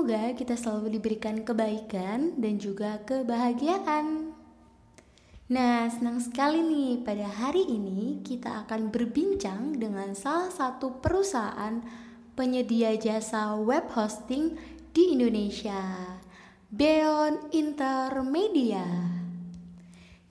Semoga 0.00 0.32
kita 0.32 0.56
selalu 0.56 0.96
diberikan 0.96 1.44
kebaikan 1.44 2.40
dan 2.40 2.56
juga 2.56 3.04
kebahagiaan. 3.04 4.32
Nah, 5.52 5.92
senang 5.92 6.16
sekali 6.24 6.64
nih 6.64 7.04
pada 7.04 7.28
hari 7.28 7.68
ini 7.68 8.24
kita 8.24 8.64
akan 8.64 8.88
berbincang 8.88 9.76
dengan 9.76 10.16
salah 10.16 10.48
satu 10.48 11.04
perusahaan 11.04 11.84
penyedia 12.32 12.96
jasa 12.96 13.60
web 13.60 13.92
hosting 13.92 14.56
di 14.96 15.20
Indonesia, 15.20 16.16
Beon 16.72 17.52
Intermedia. 17.52 18.88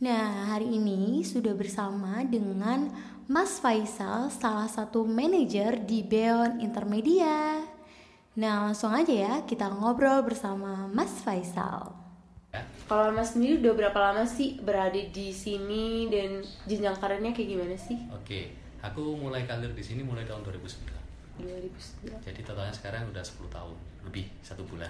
Nah, 0.01 0.49
hari 0.49 0.81
ini 0.81 1.21
sudah 1.21 1.53
bersama 1.53 2.25
dengan 2.25 2.89
Mas 3.29 3.61
Faisal, 3.61 4.33
salah 4.33 4.65
satu 4.65 5.05
manajer 5.05 5.77
di 5.85 6.01
Beon 6.01 6.57
Intermedia. 6.57 7.68
Nah, 8.39 8.71
langsung 8.71 8.95
aja 8.95 9.11
ya 9.11 9.33
kita 9.43 9.67
ngobrol 9.67 10.23
bersama 10.23 10.87
Mas 10.87 11.11
Faisal. 11.27 11.91
Kalau 12.87 13.11
Mas 13.11 13.35
sendiri 13.35 13.59
udah 13.59 13.75
berapa 13.75 13.99
lama 13.99 14.23
sih 14.23 14.55
berada 14.63 14.95
di 14.95 15.27
sini 15.35 16.07
dan 16.07 16.39
jenjang 16.63 16.95
karirnya 16.95 17.35
kayak 17.35 17.49
gimana 17.51 17.75
sih? 17.75 17.99
Oke, 18.07 18.55
aku 18.79 19.19
mulai 19.19 19.43
karir 19.43 19.75
di 19.75 19.83
sini 19.83 20.07
mulai 20.07 20.23
tahun 20.23 20.47
2009. 20.47 21.43
2009. 21.43 22.15
Jadi 22.23 22.39
totalnya 22.47 22.71
sekarang 22.71 23.11
udah 23.11 23.19
10 23.19 23.51
tahun 23.51 23.75
lebih 24.07 24.25
satu 24.39 24.63
bulan. 24.71 24.89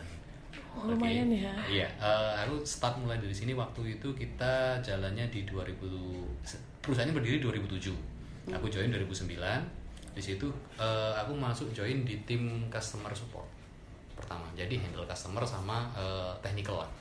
Oh, 0.77 0.85
lumayan 0.85 1.33
ya. 1.33 1.49
Iya, 1.65 1.89
eh, 1.89 2.33
aku 2.45 2.61
start 2.61 3.01
mulai 3.01 3.17
dari 3.17 3.33
sini 3.33 3.57
waktu 3.57 3.97
itu 3.97 4.13
kita 4.13 4.77
jalannya 4.85 5.25
di 5.33 5.49
2000 5.49 6.21
perusahaannya 6.85 7.17
berdiri 7.17 7.41
2007. 7.41 7.97
Aku 8.53 8.69
join 8.69 8.93
2009 8.93 9.78
di 10.13 10.21
situ 10.21 10.49
uh, 10.81 11.13
aku 11.15 11.31
masuk 11.37 11.71
join 11.71 12.03
di 12.03 12.19
tim 12.25 12.67
customer 12.67 13.13
support 13.13 13.45
pertama. 14.17 14.43
Jadi 14.57 14.75
handle 14.81 15.07
customer 15.07 15.45
sama 15.47 15.87
uh, 15.95 16.35
technical 16.43 16.83
lah 16.83 16.91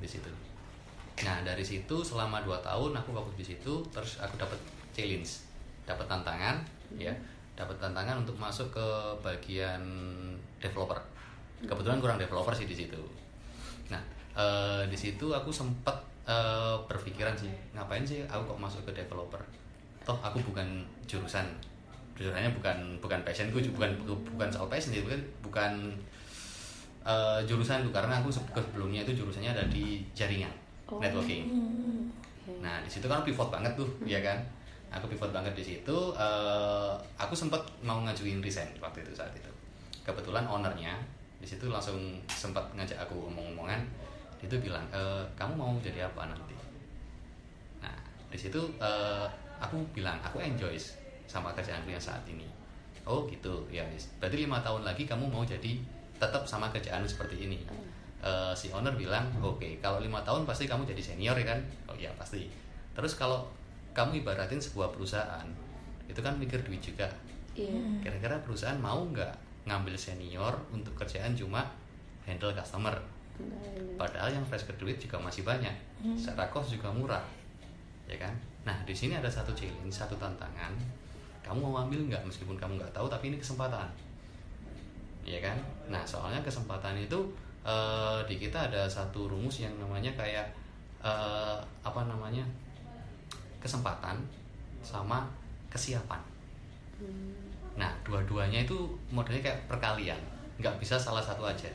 di 0.00 0.08
situ. 0.08 0.28
Nah 1.24 1.44
dari 1.44 1.64
situ 1.64 2.00
selama 2.00 2.40
dua 2.44 2.60
tahun 2.64 2.96
aku 2.96 3.12
fokus 3.12 3.36
di 3.36 3.44
situ 3.44 3.84
terus 3.92 4.20
aku 4.20 4.40
dapat 4.40 4.56
challenge 4.96 5.44
dapat 5.84 6.06
tantangan 6.08 6.56
ya. 6.96 7.12
Dapat 7.56 7.80
tantangan 7.80 8.20
untuk 8.20 8.36
masuk 8.36 8.68
ke 8.68 8.88
bagian 9.24 9.80
developer. 10.60 11.00
Kebetulan 11.64 12.00
kurang 12.00 12.20
developer 12.20 12.52
sih 12.52 12.68
di 12.68 12.76
situ. 12.76 13.00
Nah 13.88 14.00
uh, 14.36 14.84
di 14.84 14.96
situ 14.96 15.32
aku 15.32 15.48
sempat 15.48 15.96
uh, 16.28 16.76
berpikiran 16.84 17.32
sih 17.32 17.52
ngapain 17.72 18.04
sih 18.04 18.24
aku 18.28 18.52
kok 18.52 18.60
masuk 18.60 18.80
ke 18.88 18.92
developer? 18.92 19.40
Toh 20.04 20.20
aku 20.20 20.40
bukan 20.44 20.84
jurusan 21.08 21.48
sebenarnya 22.16 22.50
bukan 22.56 22.96
bukan 22.98 23.20
passionku 23.22 23.60
bukan 23.76 23.92
bukan 24.08 24.48
soal 24.48 24.66
passion 24.72 24.96
bukan 25.04 25.20
bukan 25.44 25.72
uh, 27.06 27.38
jurusanku 27.44 27.92
karena 27.92 28.18
aku 28.18 28.32
sebelumnya 28.32 29.04
itu 29.04 29.12
jurusannya 29.22 29.52
ada 29.52 29.64
di 29.68 30.02
jaringan 30.16 30.50
oh. 30.90 30.98
networking. 30.98 31.46
Nah 32.58 32.82
di 32.82 32.90
situ 32.90 33.06
kan 33.06 33.22
pivot 33.22 33.52
banget 33.52 33.72
tuh 33.78 33.86
ya 34.02 34.18
kan? 34.24 34.40
Aku 34.90 35.06
pivot 35.06 35.30
banget 35.30 35.52
di 35.52 35.62
situ 35.62 35.96
uh, 36.16 36.96
aku 37.20 37.36
sempat 37.36 37.60
mau 37.84 38.00
ngajuin 38.02 38.40
resign 38.40 38.72
waktu 38.82 39.04
itu 39.04 39.12
saat 39.14 39.30
itu. 39.36 39.50
Kebetulan 40.02 40.48
ownernya 40.48 40.96
di 41.36 41.44
situ 41.44 41.68
langsung 41.68 42.18
sempat 42.26 42.64
ngajak 42.72 42.96
aku 42.96 43.28
omong-omongan. 43.28 43.84
Itu 44.40 44.56
bilang 44.62 44.84
e, 44.94 45.00
kamu 45.34 45.58
mau 45.58 45.74
jadi 45.82 46.06
apa 46.06 46.30
nanti? 46.30 46.54
Nah 47.82 47.92
di 48.30 48.38
situ 48.38 48.62
uh, 48.78 49.26
aku 49.58 49.80
bilang 49.90 50.16
aku 50.22 50.38
enjoy 50.38 50.78
sama 51.36 51.52
kerjaanku 51.52 51.92
yang 51.92 52.00
saat 52.00 52.24
ini. 52.24 52.48
Oh 53.04 53.28
gitu. 53.28 53.68
Ya 53.68 53.84
berarti 54.16 54.36
lima 54.40 54.64
tahun 54.64 54.88
lagi 54.88 55.04
kamu 55.04 55.28
mau 55.28 55.44
jadi 55.44 55.76
tetap 56.16 56.48
sama 56.48 56.72
kerjaan 56.72 57.04
seperti 57.04 57.44
ini. 57.44 57.60
Uh, 58.24 58.56
si 58.56 58.72
owner 58.72 58.96
bilang 58.96 59.28
oke 59.44 59.60
okay, 59.60 59.76
kalau 59.78 60.00
lima 60.00 60.24
tahun 60.24 60.48
pasti 60.48 60.64
kamu 60.64 60.88
jadi 60.88 61.02
senior 61.12 61.36
ya 61.36 61.52
kan? 61.52 61.60
Oh 61.92 61.94
iya 61.94 62.08
pasti. 62.16 62.48
Terus 62.96 63.12
kalau 63.14 63.44
kamu 63.92 64.24
ibaratin 64.24 64.56
sebuah 64.56 64.88
perusahaan 64.96 65.46
itu 66.08 66.18
kan 66.24 66.40
mikir 66.40 66.64
duit 66.64 66.80
juga. 66.80 67.06
Yeah. 67.56 67.72
kira-kira 68.04 68.36
perusahaan 68.44 68.76
mau 68.76 69.00
nggak 69.00 69.32
ngambil 69.64 69.96
senior 69.96 70.52
untuk 70.68 70.92
kerjaan 70.92 71.32
cuma 71.32 71.64
handle 72.28 72.52
customer? 72.52 72.92
Padahal 73.96 74.32
yang 74.32 74.44
fresh 74.44 74.64
graduate 74.68 75.00
juga 75.00 75.20
masih 75.20 75.44
banyak. 75.44 75.72
Hmm. 75.96 76.12
secara 76.12 76.48
cost 76.52 76.76
juga 76.76 76.92
murah. 76.92 77.24
Ya 78.04 78.20
kan? 78.20 78.32
Nah 78.68 78.76
di 78.84 78.92
sini 78.92 79.16
ada 79.16 79.28
satu 79.30 79.56
challenge 79.56 79.92
satu 79.92 80.18
tantangan 80.20 80.76
kamu 81.46 81.62
mau 81.62 81.86
ambil 81.86 82.02
nggak? 82.10 82.22
Meskipun 82.26 82.58
kamu 82.58 82.82
nggak 82.82 82.90
tahu 82.90 83.06
tapi 83.06 83.30
ini 83.30 83.38
kesempatan. 83.38 83.86
Ya 85.22 85.38
kan? 85.38 85.54
Nah 85.86 86.02
soalnya 86.02 86.42
kesempatan 86.42 86.98
itu 86.98 87.18
uh, 87.62 88.18
di 88.26 88.36
kita 88.42 88.66
ada 88.66 88.90
satu 88.90 89.30
rumus 89.30 89.62
yang 89.62 89.72
namanya 89.78 90.10
kayak 90.18 90.50
uh, 90.98 91.62
apa 91.86 92.02
namanya? 92.10 92.42
Kesempatan 93.62 94.18
sama 94.82 95.22
kesiapan. 95.70 96.20
Hmm. 96.96 97.28
nah 97.76 97.92
dua-duanya 98.08 98.64
itu 98.64 98.88
modelnya 99.12 99.44
kayak 99.44 99.60
perkalian. 99.68 100.16
Nggak 100.56 100.80
bisa 100.80 100.96
salah 100.96 101.20
satu 101.20 101.44
aja. 101.44 101.68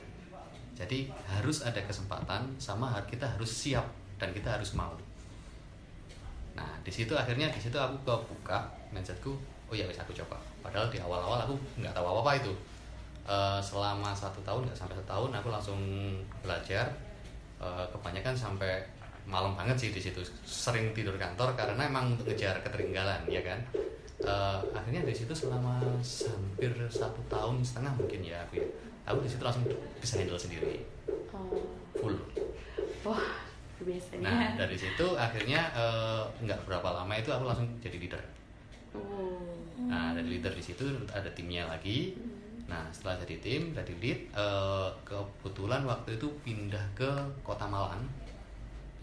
Jadi 0.74 1.14
harus 1.30 1.62
ada 1.62 1.78
kesempatan 1.86 2.42
sama 2.58 2.90
kita 3.06 3.30
harus 3.30 3.54
siap 3.54 3.86
dan 4.18 4.34
kita 4.34 4.58
harus 4.58 4.74
mau. 4.74 4.98
Nah 6.58 6.72
di 6.82 6.90
situ 6.90 7.14
akhirnya 7.14 7.54
di 7.54 7.62
situ 7.62 7.78
aku 7.78 8.02
kebuka 8.02 8.66
mindsetku 8.90 9.38
oh 9.72 9.76
ya 9.80 9.88
bisa 9.88 10.04
aku 10.04 10.12
coba. 10.12 10.36
Padahal 10.60 10.92
di 10.92 11.00
awal-awal 11.00 11.48
aku 11.48 11.56
nggak 11.80 11.96
tahu 11.96 12.04
apa-apa 12.04 12.44
itu. 12.44 12.52
Uh, 13.24 13.62
selama 13.64 14.12
satu 14.12 14.44
tahun 14.44 14.68
nggak 14.68 14.76
sampai 14.76 15.00
setahun 15.00 15.32
aku 15.32 15.48
langsung 15.48 15.80
belajar. 16.44 16.92
Uh, 17.62 17.88
kebanyakan 17.96 18.36
sampai 18.36 18.84
malam 19.24 19.56
banget 19.56 19.80
sih 19.80 19.90
di 19.96 20.02
situ. 20.04 20.20
Sering 20.44 20.92
tidur 20.92 21.16
kantor 21.16 21.56
karena 21.56 21.88
emang 21.88 22.20
untuk 22.20 22.28
ngejar 22.28 22.60
ketertinggalan 22.60 23.24
ya 23.32 23.40
kan? 23.40 23.64
Uh, 24.22 24.60
akhirnya 24.76 25.08
di 25.08 25.16
situ 25.16 25.32
selama 25.32 25.80
hampir 25.82 26.70
satu 26.92 27.24
tahun 27.32 27.64
setengah 27.64 27.96
mungkin 27.98 28.22
ya 28.22 28.38
aku 28.46 28.62
ya 28.62 28.68
aku 29.08 29.26
di 29.26 29.30
situ 29.32 29.42
langsung 29.42 29.64
bisa 30.04 30.20
handle 30.20 30.38
sendiri. 30.38 30.84
Oh. 31.32 31.64
full. 31.96 32.14
Wah 33.08 33.50
biasanya 33.82 34.30
nah 34.30 34.46
dari 34.62 34.78
situ 34.78 35.18
akhirnya 35.18 35.74
nggak 36.38 36.60
uh, 36.62 36.66
berapa 36.70 36.86
lama 37.02 37.14
itu 37.18 37.34
aku 37.34 37.48
langsung 37.48 37.66
jadi 37.82 37.98
leader. 37.98 38.22
Nah 39.92 40.16
dari 40.16 40.38
leader 40.38 40.54
di 40.56 40.64
situ 40.64 40.84
ada 41.12 41.28
timnya 41.32 41.68
lagi. 41.68 42.16
Nah 42.68 42.88
setelah 42.96 43.20
jadi 43.28 43.36
tim 43.44 43.62
jadi 43.76 43.94
lead 44.00 44.20
uh, 44.32 44.92
kebetulan 45.04 45.84
waktu 45.84 46.16
itu 46.16 46.28
pindah 46.44 46.84
ke 46.96 47.10
kota 47.44 47.68
Malang 47.68 48.04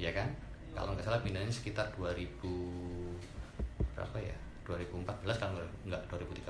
ya 0.01 0.13
kan? 0.15 0.29
Kalau 0.73 0.95
nggak 0.95 1.05
salah 1.05 1.21
pindahnya 1.21 1.51
sekitar 1.53 1.91
2000 1.97 2.41
berapa 3.97 4.19
ya? 4.21 4.37
2014 4.69 5.25
kalau 5.41 5.65
nggak 5.89 6.03
2013 6.13 6.45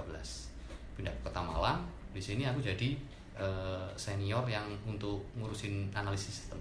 pindah 0.99 1.15
ke 1.15 1.21
kota 1.23 1.41
Malang 1.43 1.87
di 2.11 2.23
sini 2.23 2.43
aku 2.47 2.59
jadi 2.59 2.99
uh, 3.39 3.87
senior 3.95 4.43
yang 4.51 4.67
untuk 4.85 5.23
ngurusin 5.39 5.87
analisis 5.95 6.43
sistem. 6.43 6.59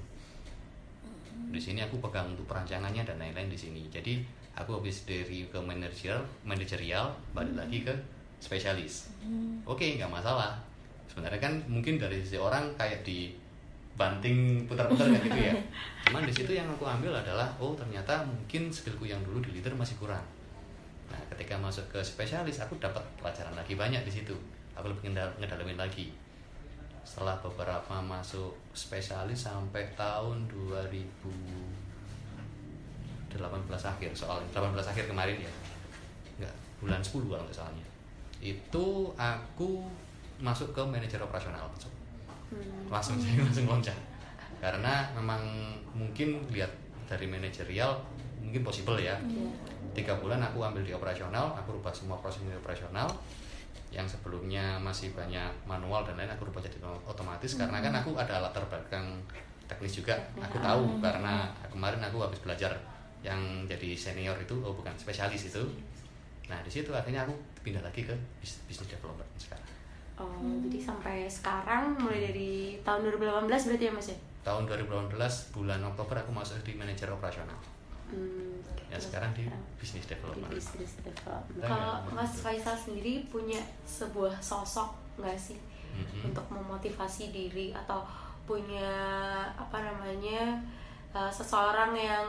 Di 1.50 1.62
sini 1.62 1.82
aku 1.86 2.02
pegang 2.02 2.34
untuk 2.34 2.50
perancangannya 2.50 3.06
dan 3.06 3.18
lain-lain 3.22 3.50
di 3.50 3.58
sini. 3.58 3.86
Jadi 3.90 4.22
aku 4.57 4.81
habis 4.81 5.06
dari 5.06 5.45
ke 5.45 5.59
manajerial 5.62 6.25
manajerial 6.41 7.13
balik 7.38 7.53
hmm. 7.53 7.62
lagi 7.62 7.78
ke 7.85 7.94
spesialis. 8.41 9.13
Hmm. 9.22 9.62
oke 9.63 9.78
okay, 9.78 10.01
nggak 10.01 10.09
masalah. 10.09 10.57
Sebenarnya 11.06 11.38
kan 11.38 11.53
mungkin 11.69 12.01
dari 12.01 12.22
sisi 12.22 12.41
orang 12.41 12.73
kayak 12.73 13.06
di 13.06 13.34
banting 13.97 14.66
putar-putar 14.69 15.09
kayak 15.09 15.25
gitu 15.29 15.40
ya. 15.50 15.53
Cuman 16.09 16.25
di 16.25 16.34
situ 16.34 16.51
yang 16.53 16.69
aku 16.69 16.85
ambil 16.85 17.13
adalah 17.13 17.50
oh 17.57 17.73
ternyata 17.73 18.25
mungkin 18.25 18.69
skillku 18.69 19.06
yang 19.06 19.21
dulu 19.25 19.42
di 19.42 19.57
leader 19.57 19.74
masih 19.74 19.98
kurang. 19.98 20.21
Nah 21.10 21.21
ketika 21.33 21.57
masuk 21.57 21.86
ke 21.89 22.01
spesialis 22.01 22.62
aku 22.62 22.77
dapat 22.77 23.01
pelajaran 23.21 23.53
lagi 23.53 23.74
banyak 23.77 24.01
di 24.06 24.12
situ. 24.13 24.33
Aku 24.77 24.89
lebih 24.89 25.10
ngedalamin 25.13 25.77
lagi. 25.77 26.13
Setelah 27.01 27.42
beberapa 27.42 27.98
masuk 28.03 28.53
spesialis 28.77 29.50
sampai 29.50 29.89
tahun 29.98 30.45
2000 30.53 31.76
18 33.27 33.39
akhir 33.68 34.12
soal 34.15 34.39
18 34.51 34.74
akhir 34.74 35.06
kemarin 35.12 35.38
ya. 35.39 35.51
Enggak 36.39 36.56
bulan 36.79 37.01
10 37.01 37.27
kalau 37.27 37.44
nggak 37.44 37.57
salahnya 37.57 37.88
itu 38.41 38.85
aku 39.18 39.81
masuk 40.38 40.69
ke 40.69 40.81
manajer 40.85 41.18
operasional 41.18 41.65
hmm. 42.53 42.85
langsung 42.94 43.18
saya 43.18 43.41
langsung 43.47 43.65
loncat. 43.65 43.97
Karena 44.57 45.09
memang 45.13 45.41
mungkin 45.94 46.41
lihat 46.50 46.69
dari 47.09 47.25
manajerial 47.29 47.97
mungkin 48.41 48.62
possible 48.62 48.97
ya. 48.97 49.18
Iya. 49.25 49.50
tiga 49.97 50.13
bulan 50.13 50.38
aku 50.38 50.62
ambil 50.62 50.85
di 50.85 50.94
operasional 50.94 51.57
aku 51.57 51.74
rubah 51.81 51.89
semua 51.89 52.18
proses 52.21 52.45
operasional. 52.45 53.09
Yang 53.89 54.19
sebelumnya 54.19 54.77
masih 54.77 55.15
banyak 55.15 55.50
manual 55.65 56.06
dan 56.06 56.19
lain 56.19 56.29
aku 56.29 56.45
rubah 56.45 56.62
jadi 56.62 56.77
otomatis. 57.06 57.57
Hmm. 57.57 57.65
karena 57.65 57.77
kan 57.81 57.94
aku 58.06 58.13
ada 58.13 58.45
latar 58.45 58.62
belakang 58.69 59.18
teknis 59.65 59.97
juga. 59.97 60.13
Aku 60.38 60.62
tahu 60.62 60.85
hmm. 60.85 61.01
karena 61.01 61.50
kemarin 61.74 62.01
aku 62.06 62.21
habis 62.21 62.38
belajar 62.45 62.77
yang 63.19 63.40
jadi 63.64 63.90
senior 63.94 64.38
itu 64.38 64.54
oh 64.58 64.72
bukan 64.72 64.94
spesialis 64.94 65.48
itu 65.48 65.64
nah 66.46 66.60
di 66.62 66.69
situ 66.69 66.90
akhirnya 66.90 67.22
aku 67.22 67.34
pindah 67.62 67.81
lagi 67.81 68.02
ke 68.02 68.16
bisnis 68.40 68.88
development 68.88 69.28
sekarang 69.38 69.66
Oh, 70.18 70.34
jadi 70.66 70.81
sampai 70.81 71.30
sekarang 71.30 71.94
mulai 71.94 72.34
dari 72.34 72.52
tahun 72.81 73.06
2018 73.06 73.46
berarti 73.46 73.86
ya 73.86 73.94
Mas 73.94 74.10
ya? 74.10 74.18
tahun 74.42 74.66
2018 74.66 75.14
bulan 75.54 75.78
Oktober 75.84 76.18
aku 76.18 76.34
masuk 76.34 76.58
di 76.64 76.74
manajer 76.74 77.06
operasional 77.08 77.54
Hmm, 78.08 78.64
ya 78.88 78.96
sekarang 78.96 79.36
di 79.36 79.44
bisnis 79.75 80.08
di 80.08 80.16
development 80.16 80.48
business 80.50 80.96
development. 81.04 81.60
Kalau 81.60 82.08
Mas. 82.10 82.40
Faisal 82.40 82.72
sendiri 82.74 83.28
punya 83.28 83.60
sebuah 83.84 84.40
sosok 84.40 84.90
nggak 85.20 85.36
sih 85.36 85.60
Mhm. 85.92 86.31
untuk 86.31 86.46
memotivasi 86.48 87.30
diri 87.30 87.75
atau 87.75 88.00
punya 88.48 88.88
apa 89.52 89.78
namanya 89.78 90.56
uh, 91.12 91.28
seseorang 91.28 91.92
yang 91.92 92.25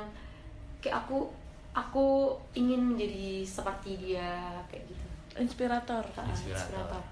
kayak 0.79 1.05
aku 1.07 1.29
aku 1.75 2.35
ingin 2.59 2.95
menjadi 2.95 3.47
seperti 3.47 3.99
dia 3.99 4.59
kayak 4.67 4.85
gitu. 4.89 5.07
inspirator 5.39 6.03
Uh, 6.19 6.27
Inspirator. 6.27 7.03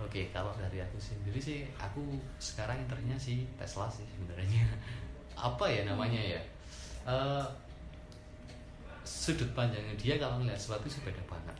Oke, 0.00 0.32
kalau 0.32 0.48
dari 0.56 0.80
aku 0.80 0.96
sendiri 0.96 1.36
sih, 1.36 1.68
aku 1.76 2.00
sekarang 2.40 2.80
internya 2.80 3.20
sih 3.20 3.44
Tesla 3.60 3.84
sih 3.92 4.04
sebenarnya. 4.08 4.64
Apa 5.48 5.68
ya 5.68 5.84
namanya 5.84 6.16
ya? 6.16 6.40
Eh, 7.04 7.44
sudut 9.04 9.48
pandangnya 9.56 9.92
dia 9.96 10.20
kalau 10.20 10.40
ngeliat 10.40 10.56
sesuatu 10.56 10.88
sih 10.88 11.04
beda 11.04 11.20
banget. 11.28 11.56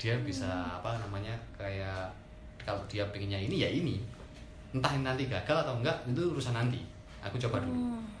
Dia 0.00 0.14
bisa 0.24 0.48
apa 0.80 0.96
namanya 0.96 1.36
kayak 1.54 2.08
kalau 2.62 2.80
dia 2.90 3.06
pengennya 3.10 3.38
ini 3.38 3.56
ya 3.62 3.68
ini. 3.70 3.96
Entah 4.74 4.94
nanti 5.02 5.26
gagal 5.30 5.66
atau 5.66 5.78
enggak 5.78 5.94
itu 6.06 6.22
urusan 6.30 6.56
nanti. 6.56 6.82
Aku 7.22 7.36
coba 7.38 7.62
dulu. 7.62 7.74
Hmm. 7.74 8.19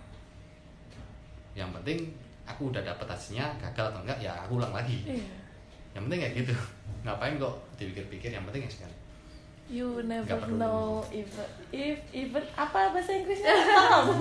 Yang 1.54 1.70
penting 1.80 1.98
aku 2.44 2.70
udah 2.70 2.82
dapet 2.82 3.06
hasilnya 3.06 3.46
gagal 3.58 3.94
atau 3.94 4.00
enggak 4.02 4.18
ya 4.18 4.32
aku 4.42 4.58
ulang 4.58 4.74
lagi. 4.74 5.02
Iya. 5.06 5.36
Yang 5.94 6.02
penting 6.06 6.20
kayak 6.20 6.34
gitu. 6.42 6.54
Ngapain 7.00 7.34
kok 7.36 7.54
dipikir-pikir 7.76 8.30
yang 8.30 8.44
penting 8.44 8.66
ya 8.66 8.70
sekali. 8.70 8.96
You 9.70 10.02
never 10.02 10.50
know 10.50 10.98
even 11.14 11.46
if 11.70 12.02
even 12.10 12.42
apa 12.58 12.90
bahasa 12.90 13.14
Inggrisnya 13.14 13.54
kamu. 13.70 14.18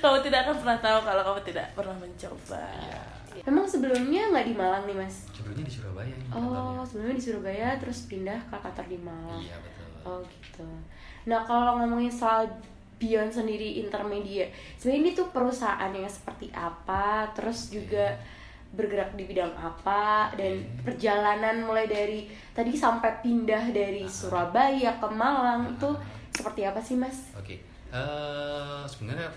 kamu 0.00 0.16
tidak 0.20 0.38
akan 0.44 0.54
pernah 0.60 0.78
tahu 0.80 0.98
kalau 1.00 1.22
kamu 1.24 1.40
tidak 1.44 1.66
pernah 1.72 1.96
mencoba. 1.96 2.64
Iya. 2.76 3.02
Memang 3.44 3.66
sebelumnya 3.66 4.30
nggak 4.30 4.46
di 4.46 4.54
Malang 4.54 4.84
nih 4.86 4.96
Mas? 4.96 5.26
Sebelumnya 5.34 5.64
di 5.66 5.72
Surabaya 5.74 6.06
ini 6.06 6.24
Oh, 6.30 6.80
sebelumnya 6.86 7.16
di 7.18 7.24
Surabaya 7.24 7.68
terus 7.76 8.06
pindah 8.06 8.38
ke 8.46 8.56
kantor 8.56 8.86
di 8.86 8.98
Malang. 9.00 9.42
Iya 9.42 9.56
betul. 9.58 9.88
Oh 10.04 10.20
gitu. 10.22 10.68
Nah 11.26 11.40
kalau 11.42 11.80
ngomongin 11.80 12.12
soal 12.12 12.46
Beyond 12.94 13.30
sendiri 13.34 13.82
intermedia, 13.82 14.46
sebenarnya 14.78 15.00
ini 15.02 15.10
tuh 15.12 15.28
perusahaan 15.34 15.90
yang 15.90 16.06
seperti 16.06 16.48
apa, 16.54 17.26
terus 17.34 17.74
juga 17.74 18.14
bergerak 18.74 19.14
di 19.14 19.26
bidang 19.26 19.54
apa, 19.54 20.30
dan 20.34 20.58
Oke. 20.58 20.90
perjalanan 20.90 21.62
mulai 21.62 21.86
dari 21.86 22.26
tadi 22.54 22.74
sampai 22.74 23.22
pindah 23.22 23.70
dari. 23.70 24.06
Surabaya 24.06 24.98
ke 24.98 25.08
Malang 25.10 25.74
itu 25.74 25.90
seperti 26.34 26.66
apa 26.66 26.82
sih 26.82 26.98
mas? 26.98 27.34
Oke. 27.38 27.62
Eh, 27.94 28.82
sebenarnya 28.90 29.30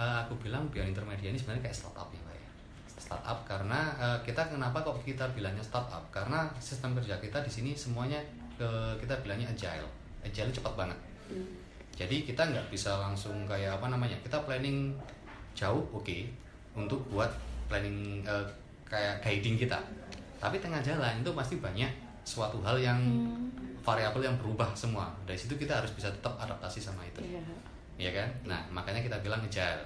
eh, 0.00 0.16
aku 0.24 0.36
bilang 0.40 0.64
Beyond 0.72 0.96
Intermedia 0.96 1.28
ini 1.28 1.36
sebenarnya 1.36 1.68
kayak 1.68 1.76
startup 1.76 2.08
ya 2.08 2.20
Pak 2.24 2.34
ya. 2.36 2.48
Startup 2.96 3.38
karena 3.44 3.80
eh, 4.00 4.18
kita 4.24 4.48
kenapa 4.48 4.80
kok 4.80 5.04
kita 5.04 5.28
bilangnya 5.36 5.60
startup? 5.60 6.04
Karena 6.08 6.48
sistem 6.56 6.96
kerja 6.96 7.20
kita 7.20 7.44
di 7.44 7.52
sini 7.52 7.70
semuanya 7.76 8.20
eh, 8.56 8.94
kita 8.96 9.20
bilangnya 9.20 9.52
agile. 9.52 9.88
Agile 10.24 10.52
cepat 10.52 10.72
banget. 10.76 10.98
Hmm. 11.28 11.69
Jadi 12.00 12.24
kita 12.24 12.48
nggak 12.48 12.72
bisa 12.72 12.96
langsung 12.96 13.44
kayak 13.44 13.76
apa 13.76 13.92
namanya? 13.92 14.16
Kita 14.24 14.40
planning 14.48 14.96
jauh, 15.52 15.84
oke, 15.92 16.16
untuk 16.72 16.96
buat 17.12 17.28
planning 17.68 18.24
eh, 18.24 18.46
kayak 18.88 19.20
guiding 19.20 19.60
kita. 19.60 19.76
Tapi 20.40 20.56
tengah 20.56 20.80
jalan 20.80 21.20
itu 21.20 21.28
pasti 21.36 21.60
banyak 21.60 21.92
suatu 22.24 22.56
hal 22.64 22.80
yang 22.80 22.96
variabel 23.84 24.24
yang 24.24 24.36
berubah 24.40 24.72
semua. 24.72 25.12
Dari 25.28 25.36
situ 25.36 25.60
kita 25.60 25.76
harus 25.84 25.92
bisa 25.92 26.08
tetap 26.08 26.40
adaptasi 26.40 26.80
sama 26.80 27.04
itu, 27.04 27.20
Iya. 27.20 27.44
ya 28.00 28.10
kan? 28.16 28.28
Nah 28.48 28.60
makanya 28.72 29.04
kita 29.04 29.20
bilang 29.20 29.44
agile. 29.44 29.84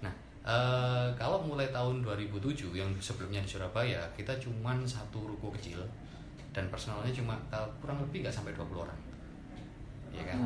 Nah 0.00 0.12
eh, 0.40 1.08
kalau 1.20 1.44
mulai 1.44 1.68
tahun 1.68 2.00
2007 2.00 2.72
yang 2.72 2.88
sebelumnya 2.96 3.44
di 3.44 3.48
Surabaya 3.52 4.00
kita 4.16 4.32
cuman 4.40 4.80
satu 4.88 5.28
ruko 5.28 5.52
kecil 5.52 5.84
dan 6.56 6.64
personalnya 6.72 7.12
cuma 7.12 7.36
eh, 7.52 7.68
kurang 7.84 8.00
lebih 8.00 8.24
nggak 8.24 8.32
sampai 8.32 8.56
20 8.56 8.80
orang 8.88 8.96
ya 10.20 10.36
kan? 10.36 10.38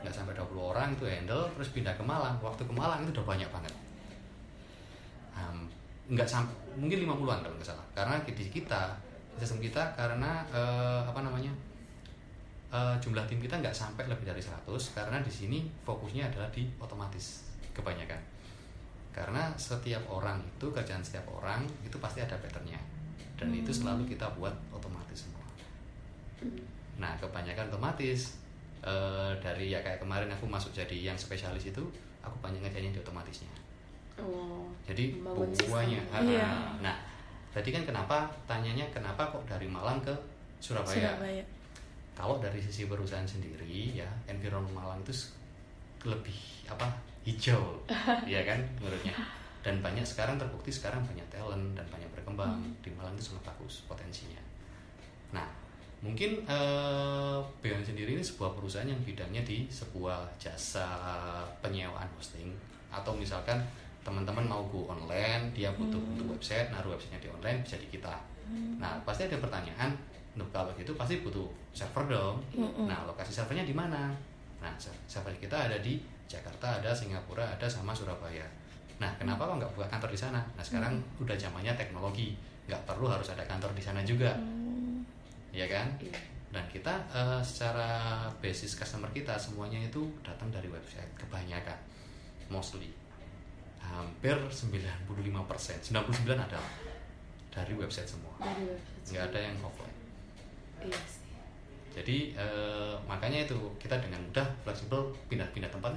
Nggak 0.00 0.14
sampai 0.14 0.32
20 0.32 0.54
orang 0.58 0.88
itu 0.94 1.04
handle 1.04 1.44
terus 1.58 1.74
pindah 1.74 1.94
ke 1.98 2.04
Malang. 2.06 2.38
Waktu 2.38 2.62
ke 2.62 2.74
Malang 2.74 3.02
itu 3.02 3.10
udah 3.18 3.26
banyak 3.26 3.50
banget. 3.50 3.74
Ham- 5.34 5.70
nggak 6.08 6.24
sampai 6.24 6.54
mungkin 6.78 7.04
50-an 7.04 7.44
kalau 7.44 7.54
nggak 7.58 7.68
salah. 7.68 7.86
Karena 7.92 8.16
di 8.24 8.32
kita 8.32 8.96
sistem 9.38 9.62
kita 9.62 9.82
karena 9.94 10.42
eh, 10.50 11.02
apa 11.06 11.20
namanya 11.22 11.52
eh, 12.74 12.96
jumlah 12.98 13.22
tim 13.28 13.38
kita 13.38 13.58
nggak 13.60 13.74
sampai 13.74 14.10
lebih 14.10 14.26
dari 14.26 14.42
100 14.42 14.66
karena 14.96 15.22
di 15.22 15.30
sini 15.30 15.58
fokusnya 15.86 16.30
adalah 16.32 16.48
di 16.50 16.66
otomatis 16.78 17.46
kebanyakan. 17.76 18.18
Karena 19.14 19.50
setiap 19.58 20.02
orang 20.06 20.38
itu 20.46 20.66
kerjaan 20.70 21.02
setiap 21.02 21.26
orang 21.30 21.66
itu 21.82 21.96
pasti 21.98 22.22
ada 22.22 22.38
patternnya. 22.38 22.78
Dan 23.38 23.54
itu 23.54 23.70
selalu 23.70 24.02
kita 24.06 24.26
buat 24.34 24.54
otomatis 24.74 25.26
semua. 25.26 25.46
Nah 26.98 27.14
kebanyakan 27.18 27.70
otomatis 27.70 28.38
eh, 28.82 29.32
dari 29.38 29.70
ya 29.70 29.80
kayak 29.80 29.98
kemarin 29.98 30.30
aku 30.30 30.46
masuk 30.46 30.70
jadi 30.70 31.10
yang 31.10 31.18
spesialis 31.18 31.70
itu 31.70 31.82
aku 32.20 32.36
banyak 32.38 32.60
ngerjain 32.60 32.92
di 32.92 33.00
otomatisnya 33.00 33.50
Oh. 34.18 34.66
jadi 34.82 35.14
buahnya 35.22 36.02
sistem. 36.02 36.26
Iya. 36.26 36.50
nah 36.82 36.96
tadi 37.54 37.70
kan 37.70 37.86
kenapa 37.86 38.26
tanyanya 38.50 38.82
kenapa 38.90 39.30
kok 39.30 39.46
dari 39.46 39.70
Malang 39.70 40.02
ke 40.02 40.10
Surabaya, 40.58 41.14
Surabaya. 41.14 41.44
kalau 42.18 42.42
dari 42.42 42.58
sisi 42.58 42.90
perusahaan 42.90 43.22
sendiri 43.22 43.94
ya 43.94 44.10
environment 44.26 44.74
Malang 44.74 44.98
itu 45.06 45.14
lebih 46.02 46.34
apa 46.66 46.90
hijau 47.22 47.78
ya 48.26 48.42
kan 48.42 48.58
menurutnya 48.82 49.14
dan 49.62 49.78
banyak 49.78 50.02
sekarang 50.02 50.34
terbukti 50.34 50.74
sekarang 50.74 50.98
banyak 51.06 51.26
talent 51.30 51.78
dan 51.78 51.86
banyak 51.86 52.10
berkembang 52.10 52.58
di 52.82 52.90
Malang 52.98 53.14
itu 53.14 53.30
sangat 53.30 53.54
bagus 53.54 53.86
potensinya 53.86 54.42
nah 55.30 55.46
mungkin 55.98 56.42
eh, 56.46 57.38
Beon 57.58 57.82
sendiri 57.82 58.14
ini 58.14 58.22
sebuah 58.22 58.54
perusahaan 58.54 58.86
yang 58.86 59.00
bidangnya 59.02 59.42
di 59.42 59.66
sebuah 59.66 60.26
jasa 60.38 60.86
penyewaan 61.58 62.06
hosting. 62.14 62.54
Atau 62.88 63.14
misalkan 63.14 63.58
teman-teman 64.06 64.46
mau 64.48 64.64
go 64.72 64.88
online 64.88 65.52
dia 65.52 65.68
butuh 65.76 66.00
untuk 66.00 66.32
website 66.32 66.72
naruh 66.72 66.96
websitenya 66.96 67.20
di 67.20 67.28
online 67.28 67.60
bisa 67.60 67.76
di 67.76 67.92
kita 67.92 68.16
nah 68.80 68.96
pasti 69.04 69.28
ada 69.28 69.36
pertanyaan 69.36 69.92
Nuh, 70.38 70.46
kalau 70.54 70.70
gitu 70.78 70.94
pasti 70.94 71.18
butuh 71.18 71.50
server 71.74 72.06
dong. 72.06 72.38
Nah 72.86 73.02
lokasi 73.10 73.34
servernya 73.34 73.66
di 73.66 73.74
mana? 73.74 74.14
Nah 74.62 74.70
ser- 74.78 74.94
server 75.10 75.34
kita 75.34 75.66
ada 75.66 75.82
di 75.82 75.98
Jakarta 76.30 76.78
ada 76.78 76.94
Singapura 76.94 77.42
ada 77.42 77.66
sama 77.66 77.90
Surabaya. 77.90 78.46
Nah 79.02 79.10
kenapa 79.18 79.50
kok 79.50 79.58
nggak 79.58 79.72
buka 79.74 79.86
kantor 79.90 80.14
di 80.14 80.20
sana? 80.22 80.38
Nah 80.54 80.62
sekarang 80.62 80.94
udah 81.18 81.34
zamannya 81.34 81.74
teknologi 81.74 82.38
nggak 82.70 82.78
perlu 82.86 83.10
harus 83.10 83.34
ada 83.34 83.42
kantor 83.50 83.74
di 83.74 83.82
sana 83.82 83.98
juga 84.06 84.30
ya 85.58 85.66
kan 85.66 85.90
Iya. 85.98 86.14
dan 86.48 86.64
kita 86.66 86.94
eh, 87.10 87.40
secara 87.42 87.90
basis 88.38 88.72
customer 88.72 89.10
kita 89.10 89.34
semuanya 89.34 89.82
itu 89.82 90.00
datang 90.22 90.48
dari 90.48 90.66
website 90.66 91.10
kebanyakan 91.14 91.74
mostly 92.46 92.88
hampir 93.78 94.36
95% 94.38 95.02
99 95.84 95.92
adalah 96.30 96.72
dari 97.48 97.74
website 97.74 98.06
semua 98.06 98.32
Dari 98.38 98.64
website. 98.64 99.10
nggak 99.10 99.24
ada 99.26 99.38
yang 99.42 99.56
offline 99.60 99.96
Iya 100.78 101.00
sih. 101.04 101.20
jadi 101.90 102.16
eh, 102.38 102.94
makanya 103.04 103.44
itu 103.44 103.58
kita 103.76 103.98
dengan 103.98 104.22
mudah 104.22 104.46
fleksibel 104.62 105.10
pindah-pindah 105.26 105.68
tempat 105.68 105.92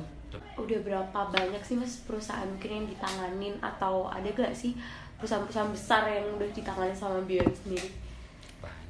Udah 0.55 0.79
berapa 0.79 1.19
banyak 1.27 1.59
sih 1.59 1.75
mas 1.75 2.01
perusahaan 2.01 2.47
mungkin 2.47 2.71
yang 2.73 2.87
ditanganin 2.87 3.59
atau 3.59 4.07
ada 4.07 4.23
gak 4.25 4.55
sih 4.55 4.71
perusahaan-perusahaan 5.19 5.69
besar 5.69 6.07
yang 6.07 6.23
udah 6.33 6.47
ditangani 6.49 6.95
sama 6.95 7.19
Beyond 7.27 7.51
sendiri? 7.53 7.91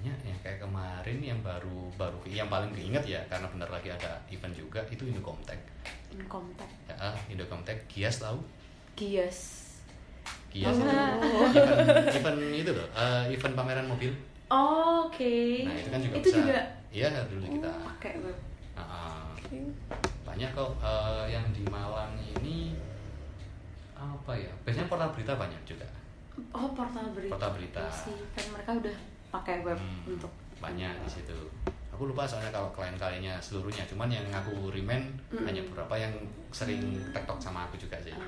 Banyak 0.01 0.17
ya 0.25 0.35
kayak 0.41 0.59
kemarin 0.65 1.17
yang 1.21 1.39
baru 1.45 1.93
baru 1.93 2.17
yang 2.25 2.49
paling 2.49 2.73
keinget 2.73 3.05
ya 3.05 3.21
karena 3.29 3.45
bentar 3.53 3.69
lagi 3.69 3.93
ada 3.93 4.17
event 4.33 4.49
juga 4.49 4.81
itu 4.89 5.05
Indocomtech 5.05 5.61
Incomtech, 6.09 6.65
ya 6.89 6.95
ah, 6.97 7.13
Indocomtech 7.29 7.85
Gias 7.85 8.17
tahu 8.17 8.41
Gias. 8.97 9.61
Gias 10.49 10.73
itu 10.73 10.89
Oh. 10.89 11.45
event, 11.53 12.09
event 12.17 12.39
itu 12.49 12.71
loh 12.73 12.87
eh, 12.91 13.29
event 13.29 13.53
pameran 13.53 13.85
mobil 13.85 14.09
Oh, 14.49 15.05
Oke. 15.05 15.63
Nah 15.63 15.77
itu 15.77 15.87
kan 15.87 16.01
juga 16.01 16.15
Itu 16.17 16.27
bisa. 16.27 16.37
juga 16.43 16.57
Iya 16.91 17.07
dulu 17.23 17.45
kita. 17.47 17.69
Oh, 17.71 17.87
pakai 17.87 18.13
web. 18.19 18.37
Nah, 18.75 19.31
banyak 20.25 20.49
kok 20.51 20.71
eh, 20.81 21.25
yang 21.29 21.45
di 21.53 21.63
Malang 21.69 22.11
ini 22.19 22.75
apa 23.95 24.33
ya? 24.35 24.51
Biasanya 24.65 24.89
portal 24.89 25.13
berita 25.13 25.37
banyak 25.37 25.61
juga. 25.63 25.87
Oh 26.51 26.67
portal 26.73 27.15
berita. 27.15 27.31
Portal 27.31 27.51
berita. 27.55 27.79
Iya 27.79 27.91
sih, 27.95 28.17
kan 28.33 28.45
mereka 28.51 28.71
udah 28.75 28.95
pakai 29.31 29.63
web 29.63 29.79
Hmm, 29.79 30.13
untuk 30.13 30.29
banyak 30.59 30.93
di 31.01 31.09
situ. 31.09 31.33
Aku 31.91 32.05
lupa 32.05 32.27
soalnya 32.27 32.51
kalau 32.51 32.69
klien-kliennya 32.71 33.39
seluruhnya, 33.39 33.83
cuman 33.85 34.09
yang 34.09 34.25
aku 34.29 34.69
remind 34.69 35.11
Mm-mm. 35.29 35.45
hanya 35.45 35.61
beberapa 35.71 35.95
yang 35.95 36.13
sering 36.49 36.81
tektok 37.11 37.37
sama 37.37 37.65
aku 37.65 37.77
juga 37.77 37.95
sih. 37.97 38.11
Oh, 38.11 38.25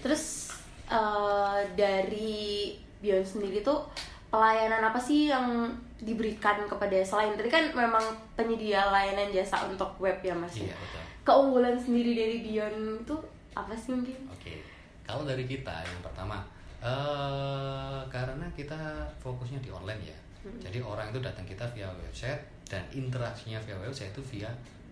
Terus 0.00 0.54
eh, 0.88 1.58
dari 1.76 2.74
Beyond 3.00 3.26
sendiri 3.26 3.60
tuh 3.60 3.84
pelayanan 4.28 4.84
apa 4.84 5.00
sih 5.00 5.28
yang 5.28 5.72
diberikan 5.98 6.64
kepada 6.64 6.96
selain? 7.00 7.36
Tadi 7.36 7.48
kan 7.48 7.64
memang 7.72 8.02
penyedia 8.34 8.88
layanan 8.88 9.32
jasa 9.32 9.64
untuk 9.68 9.88
web 9.98 10.16
ya 10.20 10.32
mas 10.32 10.56
iya 10.56 10.72
betul. 10.72 11.02
Keunggulan 11.24 11.76
sendiri 11.76 12.12
dari 12.16 12.36
Beyond 12.40 13.04
itu 13.04 13.16
apa 13.52 13.72
sih 13.74 13.92
mungkin? 13.92 14.16
Oke, 14.30 14.64
kalau 15.02 15.24
dari 15.24 15.44
kita 15.44 15.84
yang 15.84 16.00
pertama, 16.00 16.40
eh 16.80 18.00
karena 18.08 18.46
kita 18.56 19.04
fokusnya 19.20 19.60
di 19.60 19.68
online 19.68 20.00
ya, 20.08 20.18
jadi 20.64 20.80
orang 20.80 21.12
itu 21.12 21.20
datang 21.20 21.44
kita 21.44 21.64
via 21.76 21.86
website 21.92 22.40
dan 22.64 22.80
interaksinya 22.88 23.60
via 23.60 23.76
website 23.76 24.10
itu 24.16 24.22
via 24.24 24.48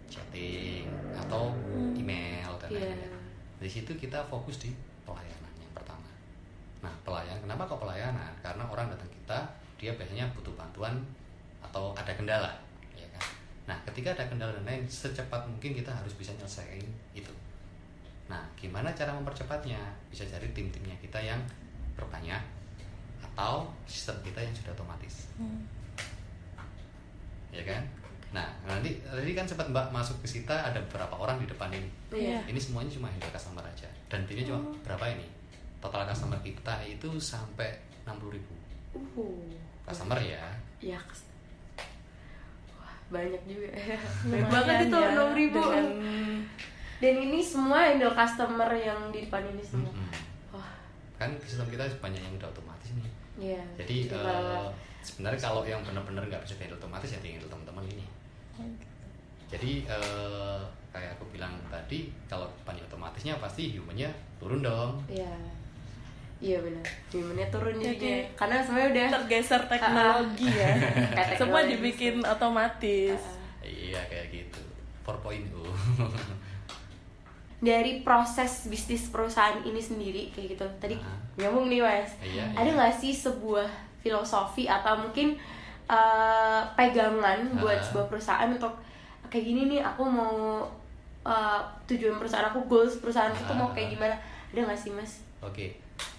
chatting 0.09 0.85
atau 1.17 1.53
email 1.97 2.49
dan 2.61 2.69
Iya. 2.73 2.93
lain-lain. 2.93 3.13
Di 3.61 3.69
situ 3.69 3.93
kita 3.97 4.21
fokus 4.29 4.61
di 4.61 4.71
pelayanan 5.05 5.53
yang 5.57 5.73
pertama. 5.73 6.09
Nah, 6.85 6.93
pelayanan 7.05 7.41
kenapa 7.41 7.65
kok 7.65 7.81
pelayanan? 7.81 8.33
Karena 8.41 8.65
orang 8.65 8.89
datang 8.93 9.11
kita, 9.11 9.39
dia 9.77 9.93
biasanya 9.97 10.29
butuh 10.33 10.53
bantuan 10.57 10.95
atau 11.61 11.93
ada 11.93 12.13
kendala, 12.15 12.53
ya 12.95 13.05
kan? 13.13 13.25
Nah, 13.69 13.77
ketika 13.85 14.15
ada 14.17 14.25
kendala 14.31 14.53
dan 14.57 14.65
lain, 14.65 14.85
secepat 14.89 15.45
mungkin 15.45 15.75
kita 15.77 15.91
harus 15.91 16.15
bisa 16.17 16.33
nyelesain 16.39 16.87
itu. 17.13 17.33
Nah, 18.29 18.41
gimana 18.57 18.93
cara 18.95 19.13
mempercepatnya? 19.13 19.81
Bisa 20.09 20.25
cari 20.25 20.49
tim-timnya 20.57 20.97
kita 21.01 21.19
yang 21.21 21.41
berbanyak 21.99 22.39
atau 23.21 23.67
sistem 23.85 24.15
kita 24.23 24.39
yang 24.39 24.55
sudah 24.55 24.71
otomatis, 24.73 25.27
Hmm. 25.35 25.67
ya 27.51 27.63
kan? 27.63 27.83
Nah, 28.29 28.45
nanti 28.63 29.01
tadi 29.01 29.33
kan 29.33 29.43
sempat 29.43 29.67
Mbak 29.67 29.89
masuk 29.89 30.21
ke 30.21 30.39
kita 30.39 30.53
ada 30.53 30.79
beberapa 30.81 31.17
orang 31.17 31.41
di 31.41 31.47
depan 31.47 31.71
ini. 31.71 31.89
Iya. 32.11 32.45
Ini 32.45 32.57
semuanya 32.57 32.91
cuma 32.91 33.09
handle 33.09 33.31
customer 33.31 33.65
aja. 33.65 33.89
Dan 34.07 34.23
timnya 34.23 34.45
cuma 34.47 34.61
berapa 34.83 35.05
ini? 35.09 35.25
Total 35.79 36.05
customer 36.05 36.37
kita 36.39 36.75
itu 36.85 37.09
sampai 37.17 37.73
60.000 38.05 38.31
ribu 38.31 38.55
uh 38.91 39.37
customer 39.85 40.17
ya. 40.19 40.45
ya 40.79 40.99
wah 42.75 42.95
banyak 43.11 43.43
juga 43.45 43.69
ya 43.71 43.97
banyak 44.31 44.49
banget 44.49 44.77
itu 44.83 44.97
ya, 44.97 45.09
enam 45.11 45.31
ribu 45.33 45.61
dengan- 45.61 45.93
dan 46.99 47.15
ini 47.17 47.39
semua 47.39 47.79
handle 47.85 48.13
customer 48.13 48.71
yang 48.75 49.01
di 49.09 49.25
depan 49.25 49.45
ini 49.47 49.63
semua 49.63 49.89
Mm-mm. 49.89 50.09
wah 50.09 50.28
Kan 51.19 51.31
sistem 51.41 51.67
kita 51.67 51.85
banyak 51.99 52.19
yang 52.19 52.35
udah 52.35 52.49
otomatis 52.49 52.91
nih. 52.93 53.11
iya 53.41 53.63
Jadi 53.77 54.07
kalau- 54.09 54.67
eh, 54.67 54.71
sebenarnya 55.01 55.41
kalau 55.41 55.63
yang 55.63 55.79
benar-benar 55.81 56.23
nggak 56.25 56.43
bisa 56.43 56.55
handle 56.57 56.75
otomatis 56.77 57.09
ya 57.09 57.19
tinggal 57.19 57.47
teman-teman 57.47 57.85
ini. 57.89 58.07
Jadi 59.47 59.83
eh, 59.85 60.59
kayak 60.89 61.15
aku 61.15 61.25
bilang 61.31 61.53
tadi, 61.67 62.11
kalau 62.27 62.47
banyak 62.63 62.83
otomatisnya 62.85 63.35
pasti 63.37 63.73
humannya 63.73 64.09
turun 64.37 64.61
dong. 64.61 64.99
iya 65.07 65.31
iya 66.39 66.55
benar 66.57 66.87
humannya 67.09 67.47
turun 67.49 67.75
Jadi- 67.75 67.99
jadinya 67.99 68.19
karena 68.37 68.57
semuanya 68.63 68.89
udah 68.89 69.07
tergeser 69.13 69.63
teknologi 69.67 70.47
ya 70.49 70.71
Kayak 71.17 71.35
semua 71.35 71.61
teknologi. 71.61 71.71
dibikin 71.75 72.15
otomatis 72.23 73.21
Iya 73.61 74.01
kayak 74.05 74.27
gitu. 74.31 74.63
4.0. 75.03 75.51
dari 77.59 78.01
proses 78.01 78.67
bisnis 78.67 79.09
perusahaan 79.09 79.59
ini 79.61 79.79
sendiri 79.79 80.31
kayak 80.31 80.55
gitu 80.55 80.67
tadi 80.79 80.95
Ah. 80.95 81.19
nyambung 81.37 81.67
nih 81.67 81.81
mas 81.81 82.11
Iya, 82.21 82.47
ada 82.53 82.63
iya. 82.63 82.73
nggak 82.73 82.95
sih 82.95 83.11
sebuah 83.11 83.67
filosofi 83.99 84.65
atau 84.65 84.95
mungkin 84.97 85.35
eh, 85.85 86.61
pegangan 86.73 87.39
buat 87.57 87.75
Ah. 87.75 87.83
sebuah 87.83 88.07
perusahaan 88.07 88.47
untuk 88.47 88.71
kayak 89.27 89.45
gini 89.45 89.63
nih 89.69 89.81
aku 89.81 90.03
mau 90.03 90.63
eh, 91.21 91.61
tujuan 91.87 92.15
perusahaan 92.15 92.47
aku 92.47 92.61
goals 92.65 92.99
perusahaan 92.99 93.31
itu 93.31 93.53
mau 93.53 93.67
Ah. 93.67 93.73
kayak 93.73 93.93
gimana 93.93 94.15
ada 94.49 94.61
nggak 94.63 94.79
sih 94.79 94.91
mas 94.91 95.25
Oke, 95.39 95.75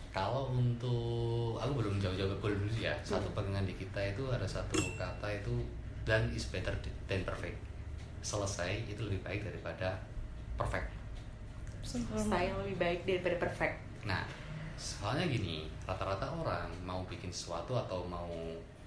kalau 0.10 0.48
untuk 0.50 1.56
aku 1.56 1.72
belum 1.76 1.98
jauh-jauh 1.98 2.28
ke 2.30 2.38
goal 2.40 2.54
dulu 2.54 2.72
ya. 2.74 2.96
Satu 3.02 3.28
pegangan 3.32 3.62
di 3.62 3.76
kita 3.76 4.00
itu 4.06 4.24
ada 4.26 4.44
satu 4.46 4.80
kata 4.96 5.28
itu 5.30 5.52
done 6.02 6.32
is 6.32 6.48
better 6.48 6.72
than 7.06 7.22
perfect. 7.22 7.60
Selesai 8.22 8.80
itu 8.86 9.00
lebih 9.02 9.20
baik 9.22 9.44
daripada 9.44 9.92
perfect. 10.56 10.88
Saya 11.84 12.52
lebih 12.60 12.76
baik 12.78 13.00
daripada 13.08 13.36
perfect 13.48 13.90
Nah, 14.08 14.24
soalnya 14.80 15.28
gini, 15.28 15.68
rata-rata 15.84 16.30
orang 16.32 16.70
mau 16.86 17.04
bikin 17.04 17.28
sesuatu 17.34 17.76
atau 17.76 18.06
mau 18.08 18.30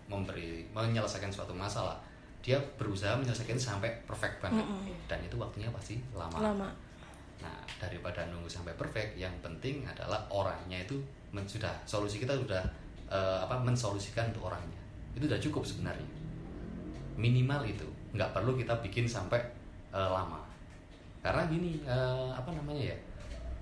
memberi 0.08 0.64
menyelesaikan 0.72 1.28
suatu 1.28 1.52
masalah, 1.52 1.96
dia 2.40 2.56
berusaha 2.80 3.16
menyelesaikan 3.20 3.56
sampai 3.56 3.92
perfect 4.08 4.40
banget. 4.40 4.64
Mm-mm. 4.64 4.92
Dan 5.08 5.20
itu 5.24 5.36
waktunya 5.36 5.68
pasti 5.70 6.00
lama. 6.16 6.40
lama 6.40 6.68
Nah, 7.42 7.58
daripada 7.78 8.22
nunggu 8.30 8.46
sampai 8.46 8.70
perfect, 8.78 9.18
yang 9.18 9.34
penting 9.42 9.82
adalah 9.82 10.22
orangnya 10.30 10.78
itu 10.78 10.94
men- 11.34 11.46
sudah 11.46 11.74
solusi 11.82 12.22
kita 12.22 12.34
sudah 12.38 12.62
eh, 13.10 13.38
apa 13.42 13.58
mensolusikan 13.62 14.30
untuk 14.30 14.50
orangnya. 14.50 14.78
Itu 15.14 15.26
udah 15.26 15.40
cukup 15.42 15.62
sebenarnya. 15.66 16.06
Minimal 17.18 17.66
itu, 17.66 17.86
nggak 18.14 18.30
perlu 18.32 18.54
kita 18.58 18.74
bikin 18.82 19.06
sampai 19.06 19.42
eh, 19.90 20.10
lama. 20.10 20.41
Karena 21.22 21.46
gini, 21.46 21.78
eh, 21.86 22.30
apa 22.34 22.50
namanya 22.50 22.90
ya? 22.90 22.96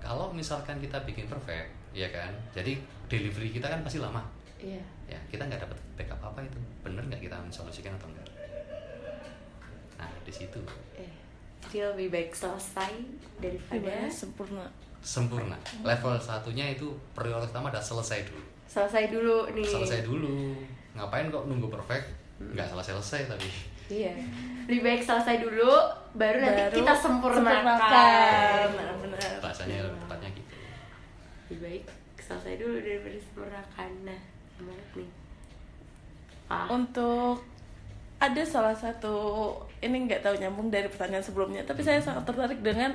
Kalau 0.01 0.33
misalkan 0.33 0.81
kita 0.81 0.97
bikin 1.05 1.29
perfect, 1.29 1.69
ya 1.93 2.09
kan? 2.09 2.33
Jadi 2.51 2.81
delivery 3.05 3.53
kita 3.53 3.69
kan 3.69 3.85
pasti 3.85 4.01
lama. 4.01 4.25
iya 4.57 4.81
Ya, 5.05 5.19
kita 5.29 5.45
nggak 5.45 5.61
dapat 5.67 5.77
backup 5.93 6.21
apa 6.33 6.39
itu. 6.41 6.57
Bener 6.81 7.05
nggak 7.05 7.21
kita 7.21 7.37
mensolusikan 7.37 7.93
atau 7.97 8.09
enggak? 8.09 8.29
Nah, 9.97 10.09
di 10.25 10.33
situ 10.33 10.57
eh. 10.97 11.13
jadi 11.69 11.93
lebih 11.93 12.09
baik 12.09 12.33
selesai 12.33 12.89
daripada 13.37 14.09
sempurna 14.09 14.65
sempurna. 15.01 15.57
Level 15.81 16.13
satunya 16.17 16.73
itu 16.73 16.89
prioritas 17.13 17.49
pertama 17.49 17.69
adalah 17.69 17.85
selesai 17.85 18.25
dulu. 18.25 18.45
selesai 18.65 19.03
dulu 19.11 19.37
nih 19.51 19.65
Selesai 19.65 20.01
dulu. 20.01 20.57
Ngapain 20.97 21.29
kok 21.29 21.45
nunggu 21.45 21.67
perfect? 21.69 22.05
Nggak 22.41 22.69
selesai-selesai 22.73 23.29
tapi. 23.29 23.49
iya 23.91 24.15
lebih 24.65 24.81
baik 24.87 25.01
selesai 25.03 25.43
dulu 25.43 25.67
baru, 26.15 26.37
nanti 26.43 26.61
Baru 26.61 26.77
kita 26.83 26.93
sempurnakan, 26.99 27.63
sempurnakan. 27.63 28.67
Benar 29.01 29.19
Bahasanya 29.39 29.77
lebih 29.87 29.99
tepatnya 30.05 30.29
gitu. 30.35 30.53
lebih 31.47 31.57
baik 31.63 31.83
selesai 32.21 32.53
dulu 32.59 32.77
daripada 32.79 33.19
sempurnakan. 33.19 33.89
Nah 34.07 34.21
gimana 34.59 34.83
nih. 34.95 35.09
Ah. 36.51 36.67
Untuk 36.67 37.37
ada 38.21 38.43
salah 38.45 38.75
satu 38.77 39.15
ini 39.81 40.05
nggak 40.05 40.21
tahu 40.21 40.35
nyambung 40.37 40.69
dari 40.69 40.85
pertanyaan 40.85 41.25
sebelumnya 41.25 41.65
tapi 41.65 41.81
saya 41.81 41.97
sangat 41.97 42.21
tertarik 42.29 42.61
dengan 42.61 42.93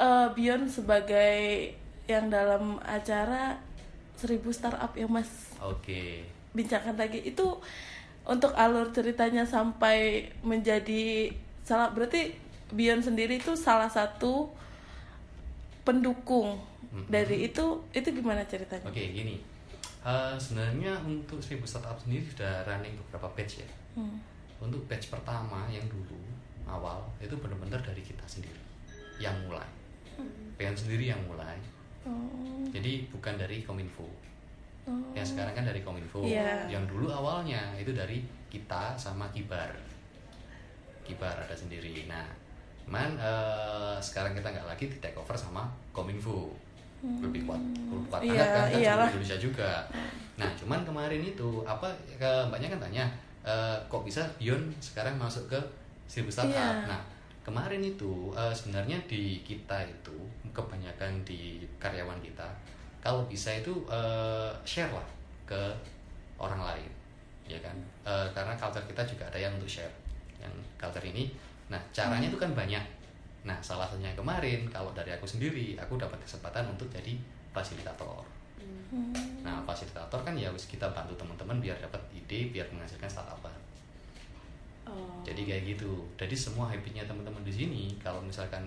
eh, 0.00 0.28
Beyond 0.32 0.72
sebagai 0.72 1.76
yang 2.08 2.30
dalam 2.32 2.78
acara 2.86 3.58
seribu 4.16 4.48
startup 4.54 4.96
ya 4.96 5.04
mas. 5.06 5.28
Oke. 5.60 6.24
bincangkan 6.56 6.96
lagi. 6.96 7.20
Itu 7.20 7.60
untuk 8.24 8.56
alur 8.56 8.90
ceritanya 8.90 9.44
sampai 9.44 10.30
menjadi 10.40 11.28
salah 11.66 11.90
berarti 11.90 12.30
Beyond 12.66 13.02
sendiri 13.04 13.38
itu 13.38 13.54
salah 13.54 13.86
satu 13.86 14.50
pendukung 15.82 16.58
Mhm. 16.90 17.06
dari 17.06 17.46
itu 17.46 17.64
itu 17.92 18.08
gimana 18.10 18.42
ceritanya? 18.42 18.82
Oke, 18.82 19.02
gini. 19.12 19.38
Eh, 20.02 20.34
sebenarnya 20.36 20.94
untuk 21.02 21.42
seribu 21.42 21.66
startup 21.66 21.98
sendiri 21.98 22.22
sudah 22.24 22.62
running 22.64 22.94
beberapa 23.06 23.26
batch 23.34 23.60
ya. 23.60 23.68
Hmm. 23.94 24.18
Untuk 24.58 24.86
batch 24.86 25.10
pertama 25.10 25.66
yang 25.68 25.82
dulu 25.86 26.14
awal 26.64 27.02
itu 27.18 27.34
benar-benar 27.36 27.82
dari 27.82 28.00
kita 28.00 28.22
sendiri 28.24 28.58
yang 29.18 29.34
mulai. 29.44 29.66
Pengen 30.56 30.74
sendiri 30.74 31.10
yang 31.10 31.20
mulai. 31.26 31.58
Oh, 32.06 32.62
Jadi 32.70 33.10
bukan 33.10 33.34
dari 33.34 33.60
Kominfo. 33.62 34.06
oh. 34.86 35.10
Yang 35.12 35.34
sekarang 35.34 35.52
kan 35.52 35.66
dari 35.66 35.82
Kominfo. 35.82 36.22
Iya. 36.22 36.70
Yang 36.70 36.86
dulu 36.88 37.10
awalnya 37.10 37.74
itu 37.76 37.90
dari 37.90 38.22
kita 38.48 38.94
sama 38.96 39.26
Kibar. 39.30 39.74
Kibar 41.06 41.36
ada 41.38 41.54
sendiri. 41.54 42.10
Nah, 42.10 42.26
cuman 42.82 43.14
eh, 43.14 43.96
sekarang 44.02 44.34
kita 44.34 44.50
nggak 44.50 44.66
lagi 44.66 44.90
di 44.90 44.98
take 44.98 45.14
over 45.14 45.38
sama 45.38 45.62
Kominfo. 45.94 46.50
Lebih 47.06 47.46
kuat, 47.46 47.60
lebih 47.62 48.08
kuat 48.10 48.20
banget 48.24 48.48
kan, 48.50 48.66
kan 48.66 49.06
Indonesia 49.14 49.38
juga. 49.38 49.70
Nah, 50.34 50.50
cuman 50.58 50.82
kemarin 50.82 51.22
itu 51.22 51.62
apa 51.62 51.86
ke 52.18 52.30
mbaknya 52.50 52.74
kan 52.74 52.80
tanya 52.82 53.04
eh, 53.46 53.78
kok 53.86 54.02
bisa 54.02 54.26
Bion 54.42 54.66
sekarang 54.82 55.14
masuk 55.14 55.46
ke 55.46 55.60
seribu 56.10 56.32
startup. 56.34 56.58
Iya. 56.58 56.90
Nah, 56.90 57.00
kemarin 57.46 57.78
itu 57.78 58.34
eh, 58.34 58.50
sebenarnya 58.50 58.98
di 59.06 59.38
kita 59.46 59.86
itu 59.86 60.18
kebanyakan 60.50 61.22
di 61.22 61.62
karyawan 61.78 62.18
kita 62.18 62.48
kalau 62.98 63.22
bisa 63.30 63.54
itu 63.54 63.70
eh, 63.86 64.50
share 64.66 64.90
lah 64.90 65.06
ke 65.46 65.62
orang 66.42 66.58
lain 66.58 66.90
ya 67.46 67.62
kan 67.62 67.78
Eh, 68.06 68.28
karena 68.30 68.54
culture 68.54 68.86
kita 68.86 69.02
juga 69.02 69.26
ada 69.26 69.34
yang 69.34 69.50
untuk 69.58 69.66
share 69.66 69.90
yang 70.46 70.54
culture 70.78 71.02
ini. 71.02 71.34
Nah 71.66 71.82
caranya 71.90 72.30
itu 72.30 72.38
kan 72.38 72.54
banyak. 72.54 72.82
Nah 73.42 73.58
salah 73.58 73.90
satunya 73.90 74.14
kemarin 74.14 74.70
kalau 74.70 74.94
dari 74.94 75.10
aku 75.10 75.26
sendiri 75.26 75.74
aku 75.74 75.98
dapat 75.98 76.22
kesempatan 76.22 76.70
untuk 76.70 76.86
jadi 76.86 77.18
fasilitator. 77.50 78.22
Nah 79.42 79.62
fasilitator 79.66 80.22
kan 80.22 80.34
ya 80.38 80.50
wis 80.54 80.70
kita 80.70 80.86
bantu 80.94 81.18
teman-teman 81.18 81.58
biar 81.58 81.74
dapat 81.82 81.98
ide 82.14 82.54
biar 82.54 82.66
menghasilkan 82.70 83.10
startup 83.10 83.38
baru. 83.42 83.62
Oh. 84.86 85.18
jadi 85.26 85.42
kayak 85.42 85.62
gitu. 85.74 86.06
Jadi 86.14 86.38
semua 86.38 86.70
habitnya 86.70 87.02
teman-teman 87.02 87.42
di 87.42 87.50
sini 87.50 87.84
kalau 87.98 88.22
misalkan 88.22 88.62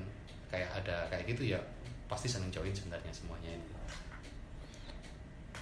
kayak 0.52 0.68
ada 0.84 1.08
kayak 1.08 1.32
gitu 1.32 1.56
ya 1.56 1.60
pasti 2.12 2.28
seneng 2.28 2.52
join 2.52 2.76
sebenarnya 2.76 3.14
semuanya. 3.16 3.56
Ini 3.56 3.66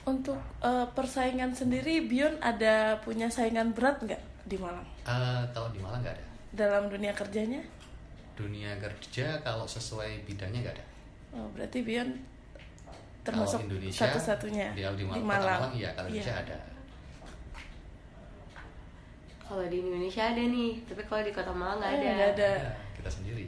Untuk 0.07 0.39
eh, 0.65 0.87
persaingan 0.97 1.53
sendiri, 1.53 2.09
Bion 2.09 2.41
ada 2.41 2.97
punya 3.05 3.29
saingan 3.29 3.75
berat 3.77 4.01
nggak 4.01 4.36
di 4.47 4.57
Malang 4.57 4.87
Eh, 5.03 5.43
kalau 5.51 5.69
di 5.69 5.79
Malang 5.79 5.99
nggak 5.99 6.15
ada 6.15 6.25
dalam 6.53 6.87
dunia 6.87 7.11
kerjanya? 7.11 7.59
dunia 8.33 8.71
kerja 8.77 9.41
kalau 9.41 9.65
sesuai 9.65 10.23
bidangnya 10.23 10.63
nggak 10.63 10.75
ada 10.75 10.85
Oh, 11.33 11.47
berarti 11.51 11.81
Bion 11.81 12.07
kalau 12.07 13.43
termasuk 13.43 13.59
Indonesia 13.63 14.01
satu-satunya 14.01 14.71
di, 14.71 14.79
di, 14.79 15.03
Mal- 15.03 15.13
di 15.13 15.21
Malang. 15.21 15.59
Malang 15.59 15.73
iya 15.73 15.89
kalau 15.91 16.07
Indonesia 16.07 16.31
Iya. 16.33 16.43
ada 16.45 16.57
Kalau 19.39 19.63
di 19.63 19.77
Indonesia 19.77 20.23
ada 20.25 20.43
nih, 20.43 20.83
tapi 20.83 21.01
kalau 21.03 21.23
di 21.23 21.31
Kota 21.31 21.51
Malang 21.51 21.79
nggak 21.79 21.87
Eh, 21.89 21.95
ada. 21.95 22.09
nggak 22.09 22.31
ada. 22.33 22.51
Ada, 22.57 22.71
kita 22.93 23.09
sendiri 23.09 23.45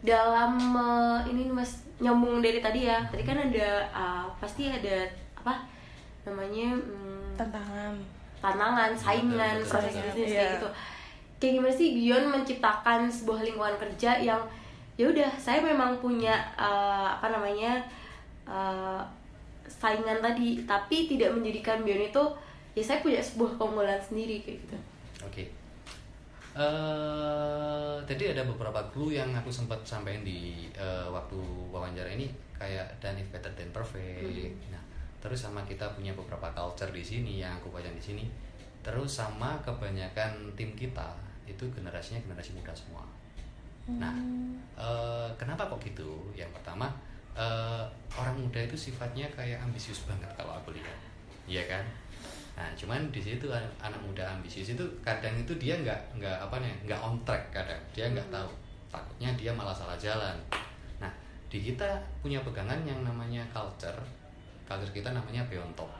Dalam 0.00 0.52
eh, 0.76 1.18
ini 1.28 1.40
nih, 1.44 1.54
Mas 1.54 1.72
nyambung 1.96 2.40
dari 2.40 2.60
tadi 2.60 2.84
ya. 2.84 3.00
Tadi 3.06 3.20
kan 3.20 3.36
ada 3.38 3.68
ah, 3.90 4.24
pasti 4.36 4.68
ada 4.68 5.08
apa 5.34 5.64
namanya 6.22 6.72
hmm, 6.72 7.32
Tantangan. 7.34 7.96
Tantangan, 8.40 8.96
saingan, 8.96 9.56
proses 9.62 9.94
bisnis 9.94 10.32
iya. 10.32 10.40
kayak 10.40 10.52
gitu. 10.56 10.68
Kayak 11.40 11.52
gimana 11.56 11.74
sih 11.76 11.88
Bion 11.96 12.24
menciptakan 12.28 13.00
sebuah 13.08 13.40
lingkungan 13.44 13.76
kerja 13.80 14.20
yang 14.20 14.40
ya 15.00 15.08
udah 15.08 15.30
saya 15.40 15.64
memang 15.64 15.96
punya 16.00 16.36
eh, 16.56 17.08
apa 17.16 17.32
namanya 17.32 17.80
eh, 18.44 19.00
saingan 19.64 20.20
tadi, 20.20 20.64
tapi 20.66 21.08
tidak 21.08 21.32
menjadikan 21.36 21.80
Bion 21.84 22.00
itu 22.00 22.24
ya 22.76 22.82
saya 22.84 23.00
punya 23.00 23.20
sebuah 23.22 23.56
keunggulan 23.56 24.00
sendiri 24.00 24.44
kayak 24.44 24.58
gitu. 24.66 24.76
Oke. 25.24 25.44
Eh, 26.50 27.94
tadi 28.10 28.24
ada 28.26 28.42
beberapa 28.42 28.82
clue 28.90 29.14
yang 29.14 29.30
aku 29.30 29.54
sempat 29.54 29.78
sampaikan 29.86 30.26
di 30.26 30.66
eh, 30.74 31.06
waktu 31.06 31.38
wawancara 31.70 32.10
ini 32.10 32.26
kayak 32.58 32.90
done 32.98 33.16
if 33.16 33.28
better 33.30 33.48
than 33.54 33.70
perfect. 33.70 34.26
Nah, 34.68 34.82
terus 35.20 35.38
sama 35.44 35.60
kita 35.68 35.84
punya 35.92 36.10
beberapa 36.16 36.48
culture 36.56 36.90
di 36.90 37.04
sini 37.04 37.38
yang 37.38 37.56
aku 37.60 37.68
baca 37.68 37.88
di 37.92 38.02
sini. 38.02 38.24
Terus 38.80 39.20
sama 39.20 39.60
kebanyakan 39.60 40.56
tim 40.56 40.72
kita 40.72 41.12
itu 41.44 41.68
generasinya 41.68 42.20
generasi 42.24 42.56
muda 42.56 42.72
semua. 42.72 43.04
Nah, 44.00 44.16
eh, 44.80 45.28
kenapa 45.36 45.68
kok 45.68 45.80
gitu? 45.84 46.32
Yang 46.32 46.48
pertama, 46.56 46.88
eh, 47.36 47.84
orang 48.16 48.36
muda 48.40 48.60
itu 48.64 48.76
sifatnya 48.76 49.28
kayak 49.34 49.60
ambisius 49.60 50.08
banget 50.08 50.30
kalau 50.38 50.56
aku 50.56 50.72
lihat, 50.72 50.96
iya 51.44 51.68
kan? 51.68 51.84
Nah, 52.56 52.68
cuman 52.76 53.08
di 53.08 53.20
situ 53.24 53.48
an- 53.48 53.76
anak 53.80 54.00
muda 54.04 54.24
ambisius 54.36 54.76
itu 54.76 54.84
kadang 55.00 55.32
itu 55.32 55.52
dia 55.56 55.80
nggak 55.80 56.20
nggak 56.20 56.36
apa 56.36 56.60
nih 56.60 56.72
nggak 56.84 57.00
on 57.00 57.16
track 57.24 57.48
kadang 57.48 57.80
dia 57.96 58.04
nggak 58.12 58.28
tahu 58.28 58.50
takutnya 58.92 59.32
dia 59.32 59.50
malah 59.54 59.72
salah 59.72 59.96
jalan. 59.96 60.36
Nah, 61.00 61.08
di 61.48 61.58
kita 61.62 61.96
punya 62.20 62.42
pegangan 62.44 62.84
yang 62.84 63.00
namanya 63.00 63.40
culture, 63.48 63.96
culture 64.70 64.94
kita 64.94 65.10
namanya 65.10 65.42
beyond 65.50 65.74
top. 65.74 65.90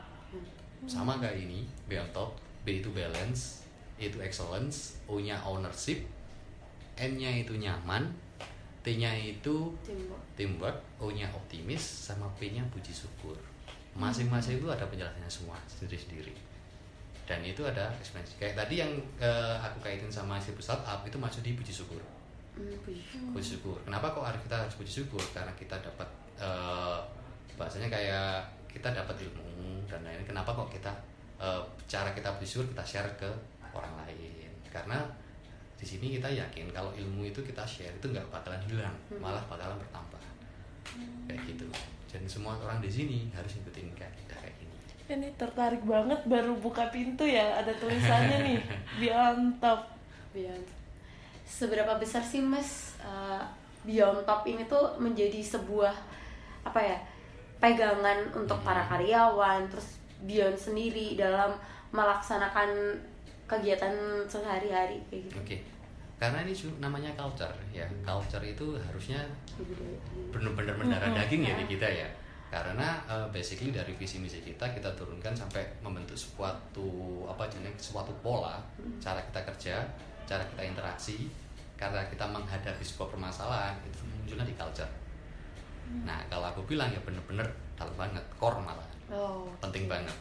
Sama 0.87 1.19
kayak 1.19 1.43
ini 1.43 1.67
beyond 1.91 2.07
top, 2.15 2.31
B 2.63 2.79
itu 2.79 2.87
balance, 2.95 3.67
E 3.99 4.07
itu 4.07 4.17
excellence, 4.23 4.97
O-nya 5.11 5.35
ownership, 5.43 6.07
N-nya 6.95 7.29
itu 7.43 7.53
nyaman, 7.59 8.07
T-nya 8.81 9.13
itu 9.13 9.69
Teamwork. 9.85 10.23
teamwork, 10.33 10.77
O-nya 10.97 11.29
optimis, 11.29 11.83
sama 11.83 12.25
P-nya 12.41 12.65
puji 12.73 12.89
syukur. 12.89 13.37
Masing-masing 13.93 14.57
itu 14.57 14.65
ada 14.71 14.87
penjelasannya 14.89 15.29
semua 15.29 15.59
sendiri-sendiri. 15.69 16.33
Dan 17.29 17.45
itu 17.45 17.61
ada 17.61 17.93
ekspresi. 18.01 18.41
Kayak 18.41 18.65
tadi 18.65 18.81
yang 18.81 18.89
eh, 19.21 19.55
aku 19.61 19.85
kaitin 19.85 20.09
sama 20.09 20.41
si 20.41 20.49
startup 20.57 21.05
itu 21.05 21.21
masuk 21.21 21.45
di 21.45 21.53
puji 21.53 21.69
syukur. 21.69 22.01
Hmm, 22.57 22.73
puji 22.81 23.05
syukur. 23.05 23.29
Puji 23.37 23.47
syukur. 23.53 23.77
Kenapa 23.85 24.09
kok 24.09 24.25
harus 24.25 24.41
kita 24.41 24.55
harus 24.57 24.73
puji 24.73 24.91
syukur? 25.05 25.21
Karena 25.29 25.53
kita 25.53 25.77
dapat 25.77 26.09
eh, 26.41 26.99
bahasanya 27.53 27.93
kayak 27.93 28.41
kita 28.71 28.89
dapat 28.95 29.15
ilmu 29.19 29.83
dan 29.85 30.01
lain. 30.07 30.23
Kenapa 30.23 30.55
kok 30.55 30.71
kita 30.71 30.91
eh, 31.37 31.61
cara 31.85 32.15
kita 32.15 32.31
puji 32.39 32.47
syukur 32.47 32.67
kita 32.71 32.83
share 32.83 33.11
ke 33.19 33.29
orang 33.75 33.93
lain? 34.07 34.51
Karena 34.71 35.03
di 35.75 35.85
sini 35.85 36.15
kita 36.15 36.29
yakin 36.29 36.71
kalau 36.71 36.93
ilmu 36.93 37.27
itu 37.27 37.41
kita 37.43 37.65
share 37.67 37.91
itu 37.91 38.07
nggak 38.07 38.25
bakalan 38.31 38.61
hilang, 38.69 38.95
malah 39.19 39.41
bakalan 39.49 39.75
bertambah. 39.81 40.21
Kayak 41.27 41.41
gitu. 41.49 41.65
Dan 42.11 42.23
semua 42.27 42.59
orang 42.59 42.83
di 42.83 42.91
sini 42.91 43.31
harus 43.31 43.55
ngikutin 43.59 43.91
kayak 43.95 44.13
kita 44.23 44.35
kayak 44.39 44.55
gini. 44.59 44.75
Ini 45.11 45.27
tertarik 45.35 45.83
banget 45.83 46.23
baru 46.23 46.55
buka 46.55 46.87
pintu 46.87 47.27
ya 47.27 47.59
ada 47.59 47.71
tulisannya 47.75 48.37
nih 48.47 48.59
Beyond 49.01 49.59
Top. 49.59 49.87
Beyond. 50.31 50.63
Seberapa 51.43 51.99
besar 51.99 52.23
sih 52.23 52.39
Mas 52.39 52.95
uh, 53.03 53.43
Beyond 53.83 54.23
Top 54.23 54.47
ini 54.47 54.63
tuh 54.69 54.95
menjadi 54.99 55.41
sebuah 55.43 55.95
apa 56.61 56.79
ya 56.79 56.97
pegangan 57.61 58.25
untuk 58.33 58.57
para 58.65 58.81
karyawan, 58.89 59.69
terus 59.69 60.01
Beyond 60.21 60.53
sendiri 60.53 61.17
dalam 61.17 61.57
melaksanakan 61.89 62.93
kegiatan 63.49 63.93
sehari-hari 64.29 65.01
kayak 65.09 65.29
gitu. 65.29 65.37
Oke. 65.41 65.57
Karena 66.21 66.45
ini 66.45 66.53
namanya 66.77 67.09
culture 67.17 67.49
ya. 67.73 67.89
Culture 68.05 68.45
itu 68.45 68.77
harusnya 68.77 69.17
benar-benar 70.29 70.77
mendarah 70.77 71.09
daging 71.17 71.41
ya 71.41 71.57
di 71.57 71.65
kita 71.65 71.89
ya 71.89 72.05
karena 72.51 72.99
eh, 73.07 73.27
basically 73.31 73.71
dari 73.71 73.95
visi 73.95 74.19
misi 74.19 74.43
kita 74.43 74.67
kita 74.75 74.91
turunkan 74.99 75.31
sampai 75.31 75.63
membentuk 75.79 76.19
suatu 76.19 77.23
apa 77.23 77.47
jenis 77.47 77.79
suatu 77.79 78.11
pola 78.19 78.59
cara 78.99 79.23
kita 79.23 79.39
kerja 79.47 79.79
cara 80.27 80.43
kita 80.43 80.67
interaksi 80.67 81.31
karena 81.79 82.03
kita 82.11 82.27
menghadapi 82.27 82.83
sebuah 82.83 83.07
permasalahan 83.15 83.79
itu 83.87 84.03
munculnya 84.03 84.43
di 84.43 84.55
culture 84.59 84.91
nah 86.01 86.19
kalau 86.27 86.47
aku 86.47 86.61
bilang 86.65 86.89
ya 86.89 86.99
bener-bener 87.01 87.45
dalam 87.75 87.93
banget 87.95 88.23
core 88.35 88.59
malah 88.59 88.87
Oh, 89.11 89.43
penting 89.59 89.91
banget 89.91 90.15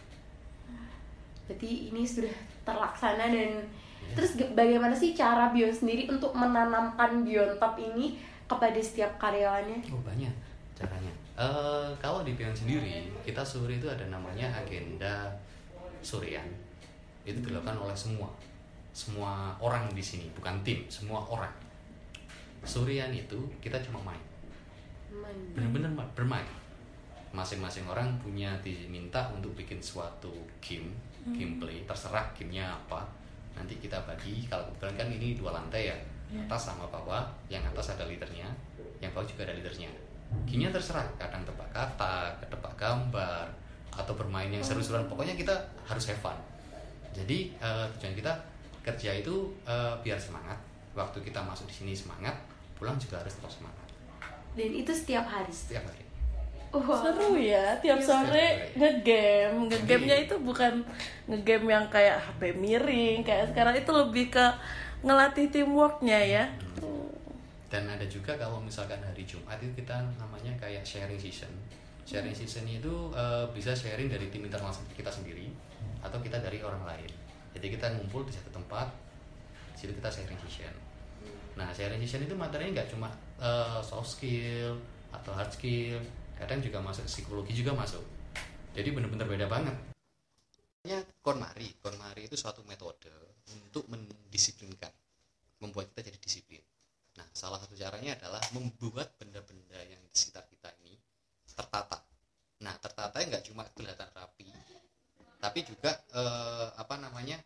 berarti 1.47 1.91
ini 1.91 2.03
sudah 2.03 2.31
terlaksana 2.63 3.27
dan 3.27 3.63
terus 4.15 4.35
ge- 4.35 4.51
bagaimana 4.53 4.91
sih 4.91 5.13
cara 5.13 5.51
Beyond 5.51 5.75
sendiri 5.77 6.07
untuk 6.07 6.31
menanamkan 6.33 7.23
Beyond 7.23 7.59
Top 7.59 7.75
ini 7.77 8.19
kepada 8.47 8.79
setiap 8.79 9.15
karyawannya? 9.17 9.79
Oh 9.91 10.03
banyak 10.03 10.31
caranya. 10.75 11.13
Eh 11.39 11.91
kalau 11.99 12.23
di 12.23 12.35
Beyond 12.35 12.55
sendiri 12.57 13.11
kita 13.23 13.43
sore 13.43 13.79
itu 13.79 13.87
ada 13.87 14.07
namanya 14.07 14.51
agenda 14.51 15.31
surian. 16.03 16.47
Itu 17.23 17.39
dilakukan 17.39 17.79
oleh 17.79 17.95
semua, 17.95 18.27
semua 18.91 19.55
orang 19.61 19.87
di 19.91 20.03
sini, 20.03 20.27
bukan 20.35 20.59
tim, 20.63 20.83
semua 20.91 21.23
orang. 21.23 21.53
Surian 22.63 23.11
itu 23.11 23.39
kita 23.59 23.79
cuma 23.81 24.01
main, 24.03 24.23
Men- 25.21 25.53
benar-benar 25.55 25.91
ma- 25.93 26.13
bermain. 26.17 26.49
Masing-masing 27.31 27.87
orang 27.87 28.11
punya 28.19 28.51
diminta 28.59 29.31
untuk 29.31 29.55
bikin 29.55 29.79
suatu 29.79 30.35
game, 30.59 30.91
gameplay, 31.31 31.87
terserah 31.87 32.27
gamenya 32.35 32.67
apa. 32.67 33.07
Nanti 33.55 33.79
kita 33.79 34.03
bagi. 34.03 34.43
Kalau 34.51 34.67
kebetulan 34.67 34.95
kan 34.99 35.09
ini 35.15 35.39
dua 35.39 35.55
lantai 35.55 35.95
ya, 35.95 35.97
atas 36.47 36.75
sama 36.75 36.91
bawah. 36.91 37.23
Yang 37.47 37.71
atas 37.71 37.95
ada 37.95 38.11
leadernya, 38.11 38.51
yang 38.99 39.15
bawah 39.15 39.23
juga 39.23 39.47
ada 39.47 39.55
leadernya. 39.55 39.87
Gamenya 40.47 40.75
terserah, 40.75 41.07
kadang 41.19 41.47
tebak 41.47 41.71
kata, 41.71 42.35
tebak 42.51 42.75
gambar, 42.75 43.47
atau 43.95 44.15
bermain 44.19 44.51
yang 44.51 44.63
seru-seruan. 44.63 45.07
Pokoknya 45.07 45.39
kita 45.39 45.55
harus 45.87 46.11
have 46.11 46.19
fun. 46.19 46.39
Jadi 47.15 47.55
eh, 47.59 47.87
tujuan 47.99 48.15
kita 48.19 48.33
kerja 48.83 49.11
itu 49.23 49.55
eh, 49.67 49.95
biar 50.03 50.19
semangat. 50.19 50.59
Waktu 50.99 51.23
kita 51.23 51.39
masuk 51.47 51.71
di 51.71 51.75
sini 51.75 51.93
semangat, 51.95 52.35
pulang 52.75 52.99
juga 52.99 53.23
harus 53.23 53.39
tetap 53.39 53.51
semangat 53.51 53.90
Dan 54.53 54.71
itu 54.71 54.91
setiap 54.91 55.25
hari. 55.25 55.51
setiap 55.51 55.87
hari. 55.87 56.03
Wah. 56.71 57.03
Seru 57.03 57.35
ya, 57.35 57.75
tiap 57.83 57.99
Iya, 57.99 58.07
sore 58.07 58.47
seru. 58.71 58.79
ngegame. 58.79 59.67
Ngegamenya 59.67 60.17
Iya. 60.17 60.27
itu 60.31 60.35
bukan 60.39 60.73
ngegame 61.27 61.67
yang 61.69 61.87
kayak 61.91 62.17
HP 62.17 62.55
miring 62.55 63.21
kayak 63.21 63.51
sekarang 63.51 63.75
itu 63.75 63.91
lebih 63.91 64.31
ke 64.31 64.47
ngelatih 65.03 65.51
teamworknya 65.51 66.19
ya. 66.21 66.45
Dan 67.67 67.87
ada 67.87 68.03
juga 68.05 68.35
kalau 68.35 68.59
misalkan 68.59 68.99
hari 68.99 69.23
Jumat 69.23 69.59
itu 69.59 69.71
kita 69.77 69.95
namanya 70.19 70.51
kayak 70.59 70.83
sharing 70.83 71.19
season. 71.19 71.51
Sharing 72.03 72.35
season 72.35 72.67
itu 72.67 72.95
eh, 73.15 73.47
bisa 73.51 73.71
sharing 73.71 74.07
dari 74.07 74.27
tim 74.27 74.43
internal 74.43 74.71
kita 74.95 75.11
sendiri 75.11 75.51
atau 76.03 76.19
kita 76.19 76.39
dari 76.39 76.59
orang 76.63 76.83
lain. 76.83 77.11
Jadi 77.51 77.67
kita 77.69 77.91
ngumpul 77.95 78.23
di 78.23 78.31
satu 78.31 78.51
tempat, 78.53 78.91
situ 79.75 79.91
kita 79.91 80.07
sharing 80.07 80.39
session. 80.41 80.75
Nah 81.55 81.71
sharing 81.71 81.99
session 81.99 82.23
itu 82.23 82.35
materinya 82.35 82.79
nggak 82.79 82.91
cuma 82.91 83.11
eh, 83.41 83.81
soft 83.83 84.21
skill 84.21 84.77
atau 85.11 85.33
hard 85.35 85.51
skill, 85.51 85.99
kadang 86.39 86.63
juga 86.63 86.79
masuk 86.81 87.05
psikologi 87.09 87.53
juga 87.57 87.75
masuk. 87.75 88.05
Jadi 88.77 88.89
benar-benar 88.95 89.27
beda 89.27 89.47
banget. 89.51 89.77
Ya, 90.87 91.03
KonMari, 91.21 91.77
KonMari 91.85 92.31
itu 92.31 92.41
suatu 92.41 92.65
metode 92.65 93.13
untuk 93.53 93.85
mendisiplinkan, 93.91 94.93
membuat 95.61 95.93
kita 95.93 96.09
jadi 96.09 96.19
disiplin. 96.23 96.65
Nah, 97.21 97.27
salah 97.37 97.61
satu 97.61 97.77
caranya 97.77 98.17
adalah 98.17 98.41
membuat 98.57 99.13
benda-benda 99.21 99.77
yang 99.85 100.01
di 100.09 100.17
sekitar 100.17 100.49
kita 100.49 100.73
ini 100.81 100.97
tertata. 101.53 102.01
Nah, 102.65 102.73
tertata 102.81 103.21
nggak 103.21 103.45
cuma 103.45 103.69
kelihatan 103.77 104.09
rapi, 104.17 104.49
tapi 105.41 105.61
juga 105.65 105.93
eh, 106.17 106.69
apa 106.81 106.97
namanya 106.97 107.41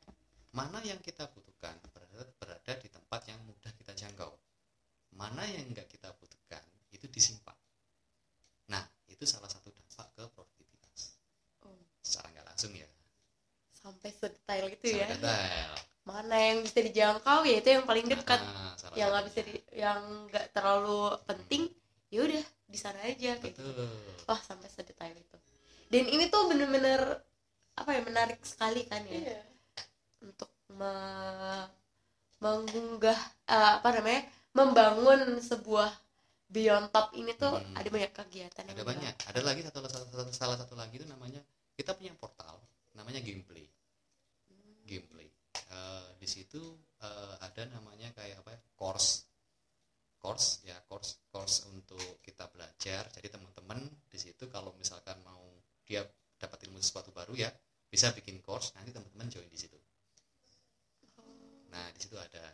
mana 0.55 0.79
yang 0.87 1.03
kita 1.03 1.27
butuhkan 1.35 1.75
berada, 1.91 2.23
berada 2.39 2.73
di 2.79 2.87
tempat 2.87 3.27
yang 3.27 3.43
mudah 3.43 3.73
kita 3.75 3.95
jangkau. 3.99 4.31
Mana 5.19 5.43
yang 5.51 5.67
nggak 5.75 5.91
kita 5.91 6.11
butuhkan 6.19 6.63
itu 6.95 7.07
disimpan. 7.11 7.55
Nah, 8.71 8.83
itu 9.11 9.27
salah 9.27 9.51
satu 9.51 9.71
dampak 9.71 10.07
ke 10.15 10.23
produktivitas. 10.35 11.19
Detail 14.85 14.93
itu 14.93 15.01
ya. 15.01 15.07
sangat 15.09 15.21
detail. 15.25 15.71
Mana 16.05 16.37
yang 16.37 16.59
bisa 16.61 16.79
dijangkau 16.85 17.39
ya 17.49 17.57
itu 17.65 17.69
yang 17.73 17.85
paling 17.89 18.07
dekat. 18.07 18.41
Ah, 18.45 18.77
salah 18.77 18.95
yang 18.95 19.09
nggak 19.09 19.25
bisa 19.33 19.41
di, 19.41 19.55
yang 19.73 20.01
nggak 20.29 20.47
terlalu 20.53 21.01
penting 21.25 21.63
ya 22.13 22.21
udah 22.23 22.45
di 22.69 22.79
sana 22.79 23.01
aja 23.03 23.41
kayak 23.41 23.57
gitu. 23.57 23.65
betul. 23.65 23.89
Wah 24.29 24.41
sampai 24.45 24.69
sedetail 24.69 25.17
itu. 25.17 25.39
Dan 25.89 26.05
ini 26.09 26.29
tuh 26.29 26.49
bener-bener 26.53 27.01
apa 27.75 27.91
ya 27.97 28.01
menarik 28.05 28.41
sekali 28.45 28.85
kan 28.85 29.03
ya. 29.09 29.17
Iya. 29.19 29.41
untuk 30.25 30.49
me- 30.73 31.69
mengunggah 32.41 33.17
eh, 33.49 33.73
apa 33.81 33.89
namanya 33.97 34.25
membangun 34.57 35.41
sebuah 35.41 35.89
beyond 36.49 36.93
top 36.93 37.13
ini 37.17 37.33
tuh 37.35 37.57
Hmm. 37.57 37.75
ada 37.77 37.89
banyak 37.89 38.13
kegiatan 38.13 38.63
yang 38.69 38.77
ada 38.77 38.85
banyak. 38.85 39.15
Ada 39.33 39.41
lagi 39.41 39.61
satu, 39.65 39.81
satu 39.89 40.29
salah 40.31 40.57
satu 40.61 40.77
lagi 40.77 41.01
itu 41.01 41.07
namanya 41.09 41.41
kita 41.75 41.97
punya 41.97 42.13
portal 42.21 42.61
namanya 42.95 43.19
gameplay 43.25 43.67
gameplay 44.87 45.27
Situ 46.55 46.71
eh, 47.03 47.35
ada 47.43 47.67
namanya 47.67 48.15
kayak 48.15 48.47
apa 48.47 48.55
ya, 48.55 48.61
course. 48.79 49.27
Course 50.23 50.63
ya 50.63 50.79
course 50.87 51.19
course 51.35 51.67
untuk 51.67 52.23
kita 52.23 52.47
belajar. 52.47 53.11
Jadi 53.11 53.27
teman-teman 53.27 53.83
di 54.07 54.15
situ 54.23 54.47
kalau 54.47 54.71
misalkan 54.79 55.19
mau 55.27 55.43
dia 55.83 56.07
dapat 56.39 56.63
ilmu 56.71 56.79
sesuatu 56.79 57.11
baru 57.11 57.35
ya 57.35 57.51
bisa 57.91 58.15
bikin 58.15 58.39
course 58.39 58.71
nanti 58.79 58.95
teman-teman 58.95 59.27
join 59.35 59.51
di 59.51 59.59
situ. 59.59 59.75
Nah 61.75 61.91
di 61.91 61.99
situ 61.99 62.15
ada 62.15 62.47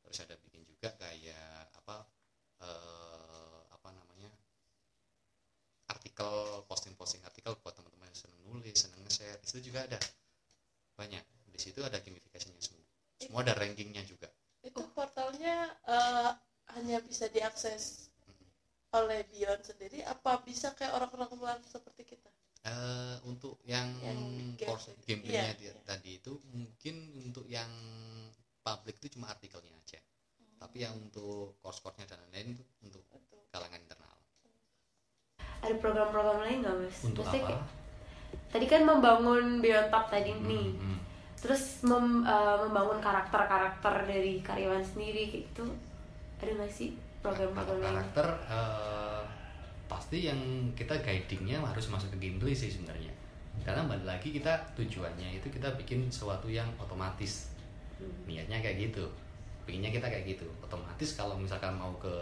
terus 0.00 0.16
ada 0.24 0.32
bikin 0.40 0.64
juga 0.64 0.96
kayak 0.96 1.76
apa 1.76 2.08
eh, 2.64 3.60
apa 3.68 3.88
namanya? 3.92 4.32
Artikel 5.92 6.64
posting-posting 6.64 7.20
artikel 7.20 7.52
buat 7.60 7.76
teman-teman 7.76 8.08
yang 8.08 8.16
seneng 8.16 8.40
nulis 8.48 8.80
seneng 8.80 9.04
nge-share. 9.04 9.36
Di 9.44 9.46
situ 9.52 9.68
juga 9.68 9.84
ada. 9.84 10.00
Banyak. 10.96 11.36
Di 11.52 11.60
situ 11.60 11.80
ada 11.80 11.96
gamification-nya 12.00 12.55
semua 13.36 13.52
ada 13.52 13.60
rankingnya 13.60 14.00
juga. 14.00 14.32
Itu 14.64 14.80
portalnya 14.96 15.68
eh, 15.84 16.32
hanya 16.72 17.04
bisa 17.04 17.28
diakses 17.28 18.08
oleh 18.96 19.28
Beyond 19.28 19.60
sendiri. 19.60 20.00
Apa 20.00 20.40
bisa 20.40 20.72
kayak 20.72 20.96
orang-orang 20.96 21.28
luar 21.36 21.56
seperti 21.60 22.16
kita? 22.16 22.32
Eh, 22.64 23.20
untuk 23.28 23.60
yang, 23.62 23.92
Yang 24.00 24.20
game- 24.56 24.56
course 24.64 24.88
gameplaynya 25.04 25.52
iya, 25.52 25.68
iya. 25.68 25.72
tadi 25.84 26.16
itu 26.16 26.40
mungkin 26.48 26.96
untuk 27.20 27.44
yang 27.44 27.68
public 28.64 28.96
itu 28.98 29.20
cuma 29.20 29.28
artikelnya 29.28 29.68
aja. 29.76 30.00
Tapi 30.56 30.80
yang 30.80 30.96
untuk 30.96 31.60
course-course-nya 31.60 32.08
dan 32.08 32.16
lain-lain 32.24 32.56
itu 32.56 32.64
untuk 32.80 33.04
Untuk- 33.12 33.52
kalangan 33.52 33.76
internal. 33.76 34.16
Ada 35.60 35.76
program-program 35.76 36.38
lain 36.40 36.56
nggak 36.64 36.74
mas? 36.80 36.96
Untuk 37.04 37.20
Maksudnya 37.20 37.44
apa? 37.44 37.48
kayak- 37.52 37.68
tadi 38.48 38.64
kan 38.64 38.80
membangun 38.82 39.60
beyond 39.60 39.92
top 39.92 40.08
tadi 40.08 40.32
Hmm, 40.32 40.48
nih 40.48 40.68
hmm. 40.72 40.98
Terus 41.36 41.84
mem- 41.84 42.24
eh, 42.24 42.56
membangun 42.66 42.98
karakter-karakter 42.98 44.08
dari 44.08 44.40
karyawan 44.40 44.82
sendiri 44.82 45.28
kayak 45.28 45.44
gitu. 45.52 45.64
Ada 46.40 46.52
nggak 46.52 46.72
sih 46.72 46.96
program-program 47.20 47.80
karakter 47.80 48.26
eh, 48.48 49.22
pasti 49.86 50.26
yang 50.26 50.40
kita 50.74 50.98
guidingnya 51.00 51.62
harus 51.62 51.86
masuk 51.92 52.12
ke 52.16 52.28
gameplay 52.28 52.56
sih 52.56 52.72
sebenarnya. 52.72 53.12
Karena 53.64 53.88
balik 53.88 54.06
lagi 54.06 54.28
kita 54.30 54.52
tujuannya 54.76 55.40
itu 55.40 55.48
kita 55.48 55.68
bikin 55.80 56.06
sesuatu 56.12 56.46
yang 56.46 56.68
otomatis. 56.76 57.50
Niatnya 58.28 58.60
kayak 58.60 58.92
gitu. 58.92 59.04
Pinginnya 59.64 59.90
kita 59.90 60.06
kayak 60.06 60.36
gitu. 60.36 60.46
Otomatis 60.60 61.16
kalau 61.16 61.34
misalkan 61.40 61.72
mau 61.74 61.90
ke 61.96 62.12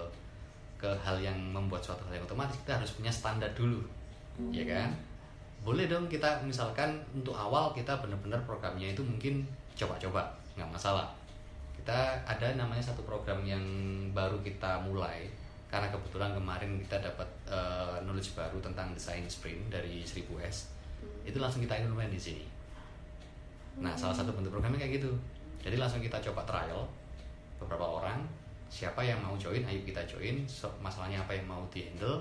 ke 0.78 0.90
hal 1.00 1.16
yang 1.18 1.36
membuat 1.52 1.80
suatu 1.80 2.04
hal 2.08 2.20
yang 2.20 2.24
otomatis 2.26 2.56
kita 2.62 2.76
harus 2.78 2.92
punya 2.94 3.12
standar 3.12 3.50
dulu. 3.56 3.82
Ya 4.50 4.66
kan 4.66 4.90
boleh 5.64 5.88
dong 5.88 6.04
kita 6.12 6.44
misalkan 6.44 7.00
untuk 7.16 7.32
awal 7.32 7.72
kita 7.72 7.96
benar-benar 7.96 8.36
programnya 8.44 8.92
itu 8.92 9.00
mungkin 9.00 9.40
coba-coba 9.72 10.28
nggak 10.60 10.68
masalah. 10.68 11.08
Kita 11.80 12.20
ada 12.28 12.52
namanya 12.52 12.84
satu 12.84 13.00
program 13.08 13.40
yang 13.48 13.64
baru 14.12 14.36
kita 14.44 14.84
mulai 14.84 15.24
karena 15.72 15.88
kebetulan 15.88 16.36
kemarin 16.36 16.76
kita 16.84 17.00
dapat 17.00 17.26
eh, 17.48 17.96
knowledge 18.04 18.36
baru 18.36 18.60
tentang 18.60 18.92
desain 18.92 19.24
sprint 19.24 19.72
dari 19.72 20.04
1000S 20.04 20.68
itu 21.24 21.40
langsung 21.40 21.64
kita 21.64 21.80
implement 21.80 22.12
di 22.12 22.20
sini. 22.20 22.44
Nah 23.80 23.96
salah 23.96 24.12
satu 24.12 24.36
bentuk 24.36 24.52
programnya 24.52 24.84
kayak 24.84 25.00
gitu. 25.00 25.10
Jadi 25.64 25.80
langsung 25.80 26.04
kita 26.04 26.20
coba 26.20 26.44
trial 26.44 26.84
beberapa 27.56 28.04
orang. 28.04 28.20
Siapa 28.68 29.00
yang 29.00 29.16
mau 29.24 29.32
join 29.40 29.64
ayo 29.64 29.80
kita 29.80 30.04
join. 30.04 30.44
So, 30.44 30.68
masalahnya 30.82 31.24
apa 31.24 31.32
yang 31.32 31.48
mau 31.48 31.64
di 31.72 31.88
handle 31.88 32.20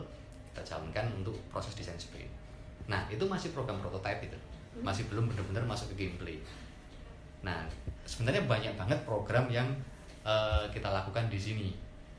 kita 0.53 0.63
jalankan 0.63 1.12
untuk 1.19 1.36
proses 1.51 1.75
desain 1.75 1.99
sprint 1.99 2.42
nah 2.88 3.08
itu 3.08 3.24
masih 3.24 3.56
program 3.56 3.80
prototype 3.80 4.28
itu. 4.28 4.38
Masih 4.82 5.06
belum 5.08 5.30
benar-benar 5.30 5.63
masuk 5.69 5.93
ke 5.93 6.06
gameplay. 6.06 6.38
Nah 7.46 7.63
sebenarnya 8.04 8.43
banyak 8.43 8.74
banget 8.76 9.00
program 9.08 9.48
yang 9.48 9.67
eh, 10.24 10.65
kita 10.72 10.89
lakukan 10.91 11.30
di 11.32 11.39
sini. 11.39 11.69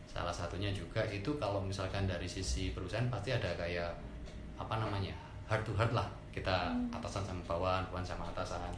Salah 0.08 0.32
satunya 0.32 0.70
juga 0.70 1.02
itu 1.10 1.34
kalau 1.42 1.58
misalkan 1.58 2.06
dari 2.06 2.28
sisi 2.30 2.70
perusahaan 2.70 3.10
pasti 3.10 3.34
ada 3.34 3.50
kayak 3.58 3.90
apa 4.54 4.78
namanya 4.78 5.12
hard 5.50 5.66
to 5.66 5.74
hard 5.74 5.90
lah. 5.92 6.06
Kita 6.30 6.70
atasan 6.94 7.26
sama 7.26 7.42
bawahan 7.44 7.84
bawahan 7.90 8.06
sama 8.06 8.30
atasan. 8.30 8.72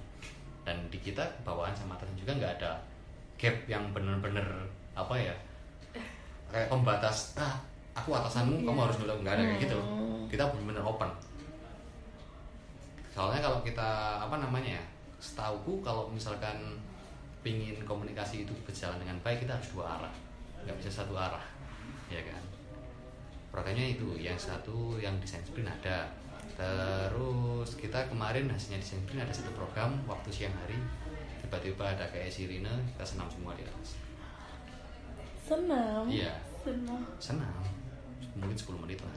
Dan 0.66 0.88
di 0.90 0.98
kita 0.98 1.22
bawahan 1.46 1.76
sama 1.76 1.94
atasan 1.94 2.16
juga 2.18 2.32
nggak 2.34 2.52
ada 2.58 2.80
gap 3.36 3.56
yang 3.68 3.92
bener-bener 3.92 4.48
apa 4.96 5.12
ya 5.12 5.36
kayak 6.48 6.72
pembatas 6.72 7.36
ah 7.36 7.60
aku 7.92 8.16
atasanmu 8.16 8.64
kamu 8.64 8.80
harus 8.80 8.96
nurut 8.96 9.20
nggak 9.20 9.34
ada 9.36 9.44
kayak 9.44 9.60
gitu. 9.68 9.78
Kita 10.32 10.48
bener-bener 10.50 10.80
open 10.80 11.10
soalnya 13.16 13.40
kalau 13.40 13.64
kita 13.64 14.20
apa 14.20 14.36
namanya 14.36 14.76
ya 14.76 14.84
setauku 15.16 15.80
kalau 15.80 16.12
misalkan 16.12 16.76
pingin 17.40 17.80
komunikasi 17.88 18.44
itu 18.44 18.52
berjalan 18.68 19.00
dengan 19.00 19.16
baik 19.24 19.48
kita 19.48 19.56
harus 19.56 19.72
dua 19.72 19.96
arah. 19.96 20.14
Nggak 20.68 20.76
bisa 20.84 21.00
satu 21.00 21.16
arah 21.16 21.40
ya 22.12 22.20
kan? 22.20 22.44
Programnya 23.48 23.96
itu 23.96 24.20
yang 24.20 24.36
satu 24.36 25.00
yang 25.00 25.16
desain 25.16 25.40
sprint 25.48 25.64
ada. 25.64 26.12
Terus 26.60 27.80
kita 27.80 28.04
kemarin 28.12 28.52
hasilnya 28.52 28.84
desain 28.84 29.00
sprint 29.00 29.24
ada 29.24 29.32
satu 29.32 29.48
program 29.56 29.96
waktu 30.04 30.28
siang 30.28 30.52
hari 30.60 30.76
tiba-tiba 31.40 31.96
ada 31.96 32.04
kayak 32.12 32.28
sirine 32.28 32.68
kita 32.92 33.04
senam 33.16 33.32
semua 33.32 33.56
di 33.56 33.64
atas. 33.64 33.96
Senam? 35.40 36.04
Iya. 36.04 36.36
Senang. 36.60 37.00
senam. 37.16 37.62
Mungkin 38.36 38.58
10 38.58 38.82
menit 38.84 39.00
lah. 39.00 39.16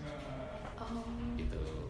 Oh. 0.80 1.04
Gitu 1.36 1.90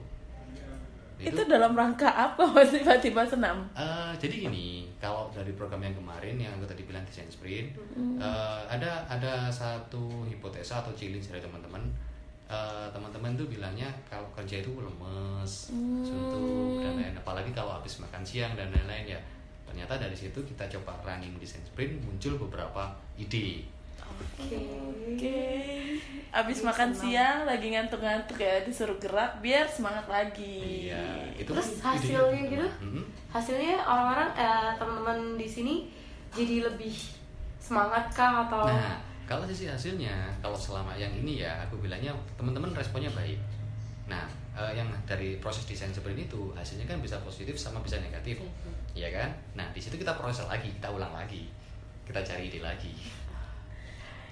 itu 1.19 1.41
dalam 1.45 1.75
rangka 1.75 2.07
apa 2.07 2.43
mas 2.55 2.71
tiba-tiba 2.71 3.27
senam 3.27 3.67
Eh, 3.75 4.11
jadi 4.15 4.47
gini, 4.47 4.87
kalau 4.99 5.27
dari 5.31 5.51
program 5.51 5.83
yang 5.83 5.95
kemarin 5.95 6.35
yang 6.35 6.51
aku 6.55 6.65
tadi 6.65 6.83
bilang 6.87 7.03
desain 7.03 7.27
sprint, 7.27 7.75
eh, 8.19 8.59
ada 8.67 9.03
ada 9.07 9.51
satu 9.51 10.23
hipotesa 10.25 10.79
atau 10.79 10.91
challenge 10.95 11.27
dari 11.27 11.43
teman-teman. 11.43 11.83
Eh, 12.49 12.87
teman-teman 12.89 13.37
tuh 13.37 13.45
bilangnya 13.45 13.87
kalau 14.09 14.25
kerja 14.33 14.59
itu 14.59 14.73
lemes, 14.73 15.69
suntuk 16.01 16.81
dan 16.81 16.97
lain. 16.97 17.13
Apalagi 17.13 17.51
kalau 17.53 17.77
habis 17.77 18.01
makan 18.01 18.23
siang 18.25 18.57
dan 18.57 18.73
lain-lain 18.73 19.13
ya. 19.13 19.19
Ternyata 19.69 20.01
dari 20.01 20.17
situ 20.17 20.41
kita 20.41 20.65
coba 20.79 20.97
running 21.05 21.37
desain 21.37 21.61
sprint 21.61 22.01
muncul 22.01 22.41
beberapa 22.49 22.89
ide. 23.15 23.61
Oke 24.09 24.57
oke 25.13 25.37
abis 26.29 26.61
makan 26.61 26.93
siang 26.93 27.49
lagi 27.49 27.73
ngantuk-ngantuk 27.73 28.37
ya 28.37 28.61
disuruh 28.61 28.95
gerak 29.01 29.41
biar 29.41 29.65
semangat 29.65 30.05
lagi 30.05 30.89
Iya, 30.93 31.25
itu 31.33 31.49
Terus 31.49 31.81
kan 31.81 31.97
hasilnya 31.97 32.41
gitu? 32.45 32.67
Mhm. 32.85 33.03
hasilnya 33.33 33.81
orang-orang 33.81 34.29
eh, 34.37 34.71
teman-teman 34.77 35.17
di 35.37 35.47
sini 35.49 35.75
jadi 36.29 36.69
lebih 36.69 36.93
semangat 37.57 38.13
kah 38.13 38.45
atau 38.45 38.65
Nah, 38.65 39.01
kalau 39.25 39.45
sisi 39.45 39.69
hasilnya, 39.69 40.29
kalau 40.41 40.57
selama 40.57 40.93
yang 40.97 41.09
ini 41.13 41.41
ya, 41.45 41.53
aku 41.61 41.77
bilangnya 41.77 42.09
teman-teman 42.33 42.73
responnya 42.73 43.09
baik. 43.13 43.37
Nah, 44.05 44.25
eh, 44.53 44.73
yang 44.73 44.89
dari 45.05 45.37
proses 45.37 45.65
desain 45.65 45.93
seperti 45.93 46.25
itu 46.25 46.49
hasilnya 46.53 46.85
kan 46.85 46.97
bisa 46.97 47.17
positif 47.21 47.53
sama 47.53 47.77
bisa 47.81 48.01
negatif, 48.01 48.41
ya 48.93 49.09
kan? 49.09 49.29
Nah, 49.53 49.69
di 49.69 49.81
situ 49.81 49.97
kita 49.97 50.17
proses 50.17 50.45
lagi, 50.45 50.73
kita 50.73 50.89
ulang 50.89 51.13
lagi, 51.13 51.45
kita 52.05 52.21
cari 52.21 52.49
ide 52.49 52.61
lagi. 52.61 52.89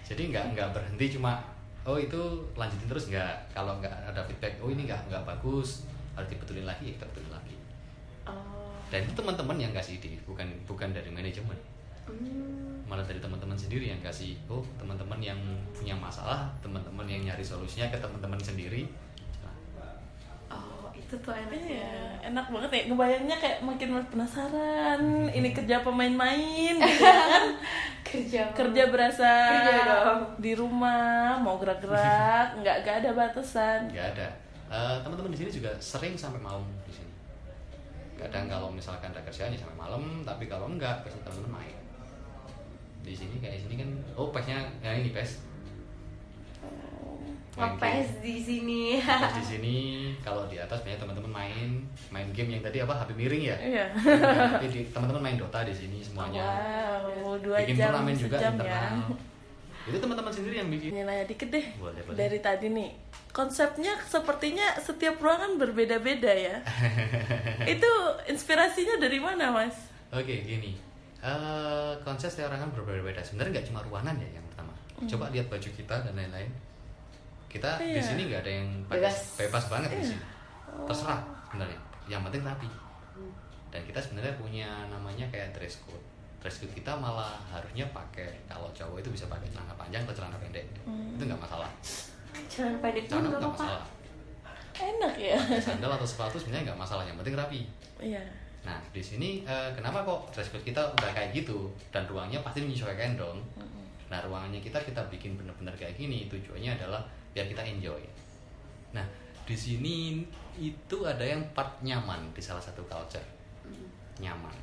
Jadi 0.08 0.32
nggak 0.32 0.56
nggak 0.56 0.70
berhenti 0.72 1.20
cuma 1.20 1.44
oh 1.84 2.00
itu 2.00 2.20
lanjutin 2.56 2.88
terus 2.88 3.06
nggak. 3.12 3.52
Kalau 3.52 3.76
nggak 3.84 3.92
ada 4.08 4.24
feedback, 4.24 4.56
oh 4.64 4.72
ini 4.72 4.88
nggak 4.88 5.12
nggak 5.12 5.24
bagus, 5.28 5.84
harus 6.16 6.30
dibetulin 6.32 6.64
lagi, 6.64 6.92
ya 6.92 6.94
kita 6.96 7.06
betulin 7.12 7.32
lagi. 7.36 7.56
Oh, 8.28 8.76
Dan 8.88 9.08
itu 9.08 9.16
teman-teman 9.16 9.56
yang 9.60 9.72
kasih 9.76 10.00
ide, 10.00 10.20
bukan 10.24 10.48
bukan 10.68 10.92
dari 10.92 11.12
manajemen 11.12 11.56
hmm, 12.08 12.88
malah 12.88 13.04
dari 13.04 13.20
teman-teman 13.20 13.60
sendiri 13.60 13.92
yang 13.92 14.00
kasih 14.00 14.40
oh 14.48 14.64
teman-teman 14.80 15.20
yang 15.20 15.40
punya 15.76 15.94
masalah 15.94 16.48
teman-teman 16.64 17.04
yang 17.06 17.22
nyari 17.28 17.44
solusinya 17.44 17.92
ke 17.92 18.00
teman-teman 18.00 18.40
sendiri 18.40 18.88
oh 20.48 20.88
itu 20.96 21.14
tuh 21.20 21.36
enaknya 21.36 21.60
Iya, 21.68 21.92
enak 22.32 22.48
banget 22.52 22.72
ya. 22.72 22.82
Ngebayangnya 22.92 23.38
kayak 23.40 23.60
makin 23.64 24.00
penasaran. 24.08 25.28
Ini 25.32 25.52
kerja 25.52 25.84
pemain-main, 25.84 26.76
gitu 26.80 27.04
kan? 27.04 27.44
kerja 28.08 28.42
Kerja 28.52 28.84
berasa 28.88 29.32
Kerja 29.52 29.78
dong. 29.84 30.22
di 30.38 30.52
rumah, 30.54 31.36
mau 31.38 31.56
gerak-gerak, 31.58 32.48
nggak 32.60 32.76
nggak 32.82 32.96
ada 33.02 33.10
batasan. 33.12 33.80
nggak 33.88 34.08
ada 34.16 34.28
Eh, 34.68 34.98
teman-teman 35.00 35.32
di 35.32 35.40
sini 35.40 35.52
juga 35.54 35.72
sering 35.78 36.12
sampai 36.14 36.44
malam 36.44 36.60
di 36.84 36.92
sini 36.92 37.08
kadang 38.20 38.52
kalau 38.52 38.68
misalkan 38.68 39.08
ada 39.08 39.24
kerjaan 39.24 39.48
ya 39.48 39.60
sampai 39.62 39.78
malam 39.78 40.04
tapi 40.28 40.44
kalau 40.46 40.68
enggak 40.68 41.00
biasa 41.06 41.24
teman-teman 41.24 41.64
main 41.64 41.78
di 43.00 43.16
sini 43.16 43.40
kayak 43.40 43.56
sini 43.58 43.80
kan 43.80 43.88
oh 44.14 44.28
pesnya 44.28 44.60
ya 44.82 44.92
ini 44.92 45.16
pes. 45.16 45.40
Ngepes 47.58 48.22
di 48.22 48.36
sini 48.38 49.02
di 49.34 49.44
sini 49.44 49.78
kalau 50.20 50.46
di 50.46 50.56
atas 50.56 50.80
banyak 50.80 50.96
teman-teman 50.96 51.32
main 51.32 51.70
main 52.10 52.30
game 52.30 52.54
yang 52.54 52.62
tadi 52.62 52.78
apa 52.80 52.94
HP 52.96 53.10
miring 53.14 53.44
ya 53.44 53.58
Iya. 53.58 53.86
tapi 54.54 54.68
di- 54.68 54.88
teman-teman 54.88 55.22
main 55.24 55.36
Dota 55.36 55.62
di 55.62 55.74
sini 55.74 55.98
semuanya 56.00 56.46
Wow, 57.18 57.36
dua 57.40 57.58
bikin 57.62 57.76
jam 57.76 57.90
turnamen 57.92 58.14
juga 58.14 58.38
sejam 58.38 58.54
ya. 58.56 58.62
internal 58.62 59.18
itu 59.84 59.98
teman-teman 59.98 60.30
sendiri 60.30 60.56
yang 60.58 60.68
bikin 60.68 60.92
nanya 61.00 61.24
dikit 61.24 61.48
deh. 61.48 61.64
Boleh, 61.80 62.04
boleh. 62.04 62.20
Dari 62.20 62.44
tadi 62.44 62.68
nih, 62.68 62.92
konsepnya 63.32 63.96
sepertinya 64.04 64.76
setiap 64.78 65.16
ruangan 65.16 65.56
berbeda-beda 65.56 66.28
ya. 66.28 66.60
Itu 67.74 67.88
inspirasinya 68.28 69.00
dari 69.00 69.16
mana, 69.16 69.48
Mas? 69.48 69.88
Oke, 70.12 70.44
gini. 70.44 70.76
Eh 71.18 71.92
konsep 72.04 72.28
setiap 72.28 72.52
orang 72.52 72.68
kan 72.68 72.72
berbeda-beda. 72.76 73.24
Sebenarnya 73.24 73.52
nggak 73.56 73.68
cuma 73.68 73.80
ruangan 73.82 74.16
ya 74.18 74.28
yang 74.30 74.44
pertama. 74.46 74.76
Coba 75.08 75.32
lihat 75.32 75.48
baju 75.48 75.70
kita 75.72 75.96
dan 76.04 76.14
lain-lain. 76.14 76.52
Kita 77.48 77.80
di 77.80 77.96
Iya. 77.96 78.04
sini 78.04 78.22
nggak 78.28 78.42
ada 78.42 78.52
yang 78.54 78.70
Bebas. 78.86 79.18
bebas 79.38 79.66
banget 79.68 79.90
di 79.94 80.06
sini. 80.06 80.24
Terserah 80.84 81.20
sebenarnya. 81.48 81.80
Yang 82.06 82.22
penting 82.26 82.44
rapi. 82.44 82.70
Dan 83.68 83.82
kita 83.84 84.00
sebenarnya 84.00 84.34
punya 84.36 84.70
namanya 84.88 85.26
kayak 85.28 85.52
dress 85.52 85.80
code. 85.82 86.04
Dress 86.38 86.60
code 86.60 86.72
kita 86.72 86.92
malah 86.94 87.36
harusnya 87.48 87.84
pakai 87.90 88.30
kalau 88.46 88.70
cowok 88.72 89.00
itu 89.00 89.10
bisa 89.10 89.26
pakai 89.26 89.48
celana 89.48 89.74
panjang 89.74 90.04
atau 90.04 90.16
celana 90.16 90.38
pendek. 90.38 90.64
Itu 90.86 91.24
nggak 91.24 91.40
masalah. 91.40 91.72
celana 92.48 92.78
pendek 92.78 93.04
pun 93.04 93.12
Celana 93.14 93.28
nggak 93.28 93.40
nggak 93.40 93.50
apa-apa 93.50 93.66
masalah. 93.66 93.86
Enak 94.78 95.14
ya. 95.18 95.36
Pakai 95.36 95.58
Sandal 95.60 95.92
atau 95.92 96.06
sepatu 96.06 96.36
sebenarnya 96.38 96.72
nggak 96.72 96.80
masalah. 96.80 97.04
Yang 97.04 97.18
penting 97.24 97.36
rapi. 97.36 97.62
Iya. 98.00 98.22
Nah, 98.62 98.78
di 98.92 99.00
sini 99.02 99.30
eh, 99.42 99.70
kenapa 99.74 100.04
kok 100.04 100.30
dress 100.30 100.52
code 100.52 100.62
kita 100.62 100.82
udah 100.94 101.10
kayak 101.12 101.32
gitu 101.34 101.72
dan 101.90 102.04
ruangnya 102.06 102.40
pasti 102.40 102.62
menyesuaikan 102.62 103.16
dong. 103.16 103.40
Nah, 104.08 104.20
ruangannya 104.22 104.60
kita 104.60 104.80
kita 104.80 105.02
bikin 105.10 105.36
bener-bener 105.36 105.74
kayak 105.74 105.96
gini 105.96 106.28
tujuannya 106.28 106.78
adalah 106.78 107.04
biar 107.38 107.46
kita 107.46 107.62
enjoy. 107.62 108.02
Nah, 108.98 109.06
di 109.46 109.54
sini 109.54 110.26
itu 110.58 110.98
ada 111.06 111.22
yang 111.22 111.46
part 111.54 111.78
nyaman 111.86 112.34
di 112.34 112.42
salah 112.42 112.58
satu 112.58 112.82
culture. 112.90 113.22
Nyaman. 114.18 114.58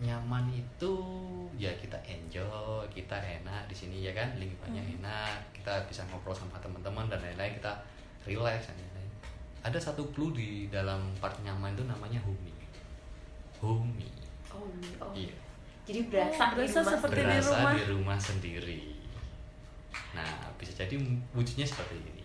Nyaman 0.00 0.48
itu 0.56 0.94
ya 1.60 1.68
kita 1.76 2.00
enjoy, 2.08 2.80
kita 2.88 3.12
enak 3.20 3.68
di 3.68 3.76
sini 3.76 4.08
ya 4.08 4.16
kan, 4.16 4.32
lingkungannya 4.40 4.80
enak, 4.96 5.36
kita 5.52 5.84
bisa 5.84 6.00
ngobrol 6.08 6.32
sama 6.32 6.56
teman-teman 6.64 7.12
dan 7.12 7.20
lain-lain, 7.20 7.60
kita 7.60 7.76
relax 8.24 8.72
dan 8.72 8.80
lain-lain. 8.80 9.10
Ada 9.60 9.76
satu 9.92 10.08
clue 10.16 10.32
di 10.32 10.48
dalam 10.72 11.12
part 11.20 11.36
nyaman 11.44 11.76
itu 11.76 11.84
namanya 11.84 12.24
humi. 12.24 12.54
Humi. 13.60 14.08
oh, 14.48 14.64
oh. 15.04 15.12
Iya. 15.12 15.34
jadi 15.84 16.08
berasa, 16.08 16.40
Oh, 16.40 16.56
berasa 16.56 16.78
di 16.78 16.88
rumah 16.88 16.94
seperti 16.96 17.20
di 17.20 17.26
Berasa 17.28 17.52
rumah. 17.52 17.72
di 17.74 17.84
rumah 17.84 18.18
sendiri. 18.22 18.80
Nah, 20.12 20.26
bisa 20.56 20.72
jadi 20.74 20.94
wujudnya 21.32 21.64
seperti 21.64 21.96
ini. 21.98 22.24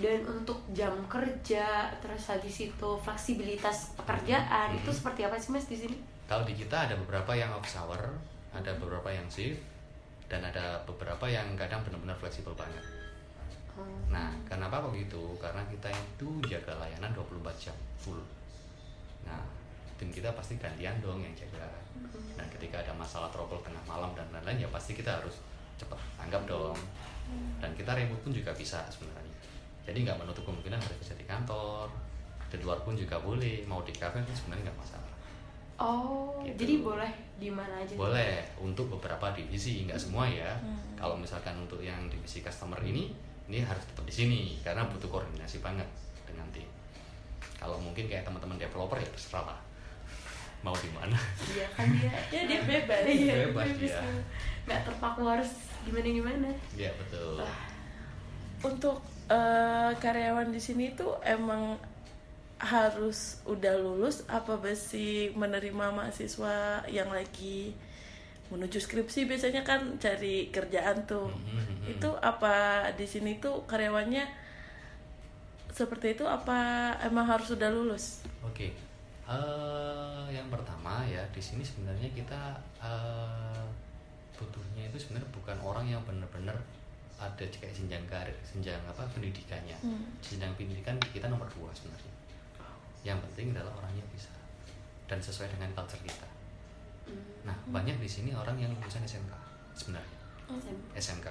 dan 0.00 0.24
untuk 0.24 0.56
jam 0.72 0.96
kerja 1.12 1.92
terus 2.00 2.24
habis 2.32 2.56
itu 2.64 2.90
fleksibilitas 3.04 3.92
pekerjaan 4.00 4.72
Hmm. 4.72 4.80
itu 4.80 4.88
seperti 4.88 5.28
apa 5.28 5.36
sih 5.36 5.52
mas 5.52 5.68
di 5.68 5.76
sini 5.76 5.96
Kalau 6.24 6.40
di 6.40 6.56
kita 6.56 6.88
ada 6.88 6.96
beberapa 6.96 7.36
yang 7.36 7.52
office 7.52 7.76
hour, 7.76 8.00
ada 8.50 8.72
beberapa 8.80 9.12
yang 9.12 9.28
shift, 9.28 9.60
dan 10.24 10.40
ada 10.40 10.80
beberapa 10.86 11.26
yang 11.26 11.52
kadang 11.52 11.82
benar-benar 11.82 12.16
fleksibel 12.16 12.54
banget. 12.54 12.80
Oh. 13.76 13.82
Nah, 14.08 14.30
kenapa 14.46 14.78
kok 14.80 14.94
gitu? 14.94 15.34
Karena 15.36 15.58
kita 15.66 15.90
itu 15.90 16.38
jaga 16.46 16.78
layanan 16.78 17.10
24 17.12 17.50
jam 17.58 17.74
full. 17.98 18.22
Nah, 19.26 19.42
tim 20.00 20.08
kita 20.08 20.32
pasti 20.32 20.56
gantian 20.56 20.96
dong 21.04 21.20
yang 21.20 21.36
jaga. 21.36 21.68
Dan 22.32 22.48
ketika 22.48 22.80
ada 22.80 22.96
masalah 22.96 23.28
trouble 23.28 23.60
tengah 23.60 23.84
malam 23.84 24.16
dan 24.16 24.24
lain-lain 24.32 24.64
ya 24.64 24.68
pasti 24.72 24.96
kita 24.96 25.20
harus 25.20 25.44
cepat 25.76 26.00
tanggap 26.16 26.48
dong. 26.48 26.78
Dan 27.60 27.76
kita 27.76 27.92
remote 27.92 28.24
pun 28.24 28.32
juga 28.32 28.56
bisa 28.56 28.80
sebenarnya. 28.88 29.36
Jadi 29.84 30.08
nggak 30.08 30.16
menutup 30.16 30.48
kemungkinan 30.48 30.80
harus 30.80 30.96
kerja 31.04 31.20
di 31.20 31.28
kantor, 31.28 31.92
di 32.48 32.56
luar 32.64 32.80
pun 32.80 32.96
juga 32.96 33.20
boleh. 33.20 33.68
Mau 33.68 33.84
di 33.84 33.92
cafe 33.92 34.24
pun 34.24 34.32
sebenarnya 34.32 34.72
nggak 34.72 34.80
masalah. 34.80 35.08
oh 35.80 36.36
Gitu. 36.44 36.60
jadi 36.60 36.74
boleh 36.84 37.12
di 37.40 37.48
mana 37.48 37.72
aja 37.80 37.96
Boleh 37.96 38.44
untuk 38.60 38.92
beberapa 38.96 39.32
divisi, 39.32 39.84
nggak 39.84 40.00
semua 40.00 40.28
ya. 40.28 40.56
Kalau 40.96 41.16
misalkan 41.16 41.56
untuk 41.60 41.80
yang 41.84 42.08
divisi 42.08 42.40
customer 42.40 42.80
ini, 42.84 43.12
ini 43.48 43.64
harus 43.64 43.84
tetap 43.84 44.04
di 44.04 44.12
sini 44.12 44.40
karena 44.64 44.84
butuh 44.88 45.08
koordinasi 45.08 45.60
banget 45.64 45.88
dengan 46.24 46.44
tim. 46.52 46.68
Kalau 47.56 47.76
mungkin 47.76 48.08
kayak 48.08 48.24
teman-teman 48.24 48.56
developer 48.56 48.96
ya 48.96 49.08
terserah 49.08 49.44
lah. 49.52 49.60
Mau 50.60 50.76
di 50.76 50.90
mana? 50.92 51.16
iya 51.48 51.66
kan 51.72 51.88
dia 51.90 52.12
Ya 52.34 52.40
dia 52.44 52.60
bebas. 52.62 53.00
Iya, 53.04 53.34
Bebas 53.48 53.66
bebas 53.72 53.80
dia. 53.80 54.00
nggak 54.68 54.80
terpaku 54.84 55.22
harus 55.24 55.50
gimana 55.82 56.08
gimana 56.08 56.48
ya 56.76 56.92
betul. 56.94 57.40
Untuk 58.60 59.00
eh, 59.26 59.90
karyawan 59.96 60.52
di 60.52 60.60
sini 60.60 60.92
tuh 60.92 61.16
emang 61.24 61.80
harus 62.60 63.40
udah 63.48 63.72
lulus 63.80 64.20
apa 64.28 64.60
masih 64.60 65.32
menerima 65.32 65.96
mahasiswa 65.96 66.84
yang 66.92 67.08
lagi 67.08 67.72
menuju 68.52 68.76
skripsi 68.76 69.24
biasanya 69.24 69.64
kan 69.64 69.96
cari 69.96 70.52
kerjaan 70.52 71.08
tuh. 71.08 71.32
Mhm, 71.32 71.56
mhm. 71.56 71.90
Itu 71.96 72.10
apa 72.20 72.84
di 72.92 73.08
sini 73.08 73.40
tuh 73.40 73.64
karyawannya 73.64 74.28
seperti 75.72 76.18
itu 76.18 76.28
apa 76.28 76.92
emang 77.00 77.24
harus 77.24 77.48
sudah 77.48 77.72
lulus? 77.72 78.20
Oke, 78.44 78.74
Eh, 79.30 80.26
yang 80.34 80.50
pertama 80.50 81.06
ya 81.06 81.22
di 81.30 81.38
sini 81.38 81.62
sebenarnya 81.62 82.10
kita 82.10 82.58
eh, 82.82 83.64
butuhnya 84.34 84.90
itu 84.90 84.98
sebenarnya 84.98 85.30
bukan 85.30 85.56
orang 85.62 85.86
yang 85.86 86.02
benar-benar 86.02 86.58
ada 87.20 87.44
kayak 87.46 87.70
jenjang 87.70 88.02
karir, 88.10 88.34
jenjang 88.42 88.80
apa 88.90 89.06
pendidikannya. 89.14 89.76
Hmm. 89.78 90.02
Jenjang 90.18 90.50
pendidikan 90.58 90.98
kita 91.14 91.30
nomor 91.30 91.46
dua 91.54 91.70
sebenarnya. 91.70 92.10
Yang 93.06 93.22
penting 93.30 93.54
adalah 93.54 93.70
orangnya 93.78 94.02
bisa 94.10 94.34
dan 95.06 95.22
sesuai 95.22 95.46
dengan 95.54 95.70
culture 95.78 96.02
kita. 96.02 96.28
Nah 97.46 97.54
banyak 97.70 98.02
di 98.02 98.08
sini 98.10 98.34
orang 98.34 98.58
yang 98.58 98.74
lulusan 98.74 99.06
SMK 99.06 99.34
sebenarnya. 99.78 100.18
SMK 100.98 101.28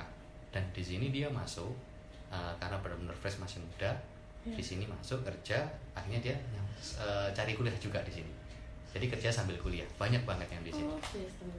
dan 0.55 0.63
di 0.71 0.81
sini 0.81 1.11
dia 1.11 1.27
masuk 1.27 1.75
uh, 2.31 2.53
karena 2.57 2.79
benar-benar 2.79 3.15
fresh 3.19 3.37
masih 3.37 3.59
muda 3.59 3.91
di 4.45 4.63
sini 4.63 4.87
masuk 4.87 5.21
kerja 5.21 5.67
akhirnya 5.91 6.31
dia 6.31 6.35
yang, 6.55 6.67
uh, 6.97 7.27
cari 7.35 7.53
kuliah 7.53 7.75
juga 7.75 7.99
di 8.01 8.11
sini. 8.11 8.31
Jadi 8.89 9.05
kerja 9.05 9.29
sambil 9.29 9.53
kuliah 9.61 9.85
banyak 10.01 10.25
banget 10.25 10.49
yang 10.49 10.63
di 10.65 10.71
sini. 10.73 10.89
Oh, 10.89 10.97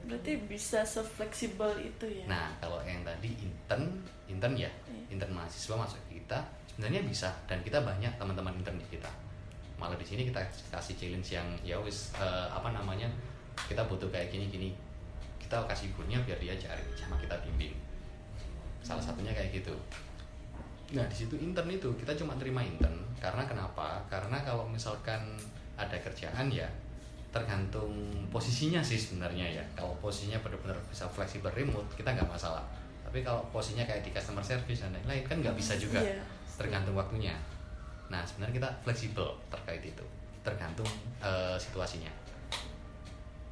berarti 0.03 0.35
bisa 0.51 0.83
sefleksibel 0.83 1.71
itu 1.79 2.05
ya? 2.09 2.25
nah 2.27 2.51
kalau 2.59 2.83
yang 2.83 2.99
tadi 3.07 3.31
intern 3.39 3.87
intern 4.27 4.55
ya 4.59 4.67
Iya. 4.91 5.15
intern 5.15 5.31
mahasiswa 5.31 5.79
masuk 5.79 5.95
ke 6.09 6.19
kita 6.19 6.43
sebenarnya 6.67 7.01
bisa 7.07 7.31
dan 7.47 7.63
kita 7.63 7.79
banyak 7.79 8.11
teman-teman 8.19 8.51
intern 8.59 8.75
di 8.75 8.87
kita. 8.99 9.07
Malah 9.79 9.95
di 9.95 10.03
sini 10.03 10.27
kita 10.27 10.43
kasih 10.69 10.93
challenge 10.99 11.31
yang 11.31 11.47
ya 11.63 11.79
wis 11.79 12.11
uh, 12.19 12.51
apa 12.51 12.75
namanya 12.75 13.07
kita 13.69 13.79
butuh 13.87 14.11
kayak 14.11 14.27
gini-gini. 14.27 14.75
Kita 15.39 15.63
kasih 15.67 15.87
goalnya 15.95 16.19
biar 16.27 16.35
dia 16.39 16.55
cari 16.59 16.83
sama 16.99 17.15
kita 17.15 17.39
bimbing. 17.47 17.75
Salah 18.83 18.99
satunya 19.03 19.31
kayak 19.31 19.55
gitu 19.55 19.71
nah 20.91 21.07
di 21.07 21.15
situ 21.15 21.39
intern 21.39 21.71
itu 21.71 21.87
kita 21.95 22.11
cuma 22.19 22.35
terima 22.35 22.59
intern. 22.59 22.95
Karena 23.21 23.43
kenapa? 23.47 24.01
Karena 24.11 24.41
kalau 24.43 24.67
misalkan 24.67 25.21
ada 25.79 25.97
kerjaan 25.97 26.51
ya 26.51 26.67
tergantung 27.31 27.95
posisinya 28.27 28.83
sih 28.83 28.99
sebenarnya 28.99 29.47
ya. 29.47 29.63
Kalau 29.73 29.95
posisinya 30.03 30.39
benar-benar 30.43 30.75
bisa 30.91 31.07
fleksibel 31.07 31.51
remote 31.55 31.87
kita 31.95 32.11
nggak 32.11 32.27
masalah. 32.27 32.63
Tapi 33.07 33.23
kalau 33.23 33.43
posisinya 33.55 33.87
kayak 33.87 34.03
di 34.03 34.11
customer 34.11 34.43
service 34.43 34.83
dan 34.83 34.91
lain-lain 34.91 35.23
kan 35.23 35.37
nggak 35.39 35.55
bisa 35.55 35.75
juga. 35.79 35.99
Iya. 35.99 36.19
tergantung 36.61 36.93
waktunya. 36.93 37.33
Nah 38.13 38.21
sebenarnya 38.21 38.61
kita 38.61 38.69
fleksibel 38.85 39.25
terkait 39.49 39.81
itu. 39.81 40.05
Tergantung 40.45 40.85
eh, 41.23 41.57
situasinya. 41.57 42.11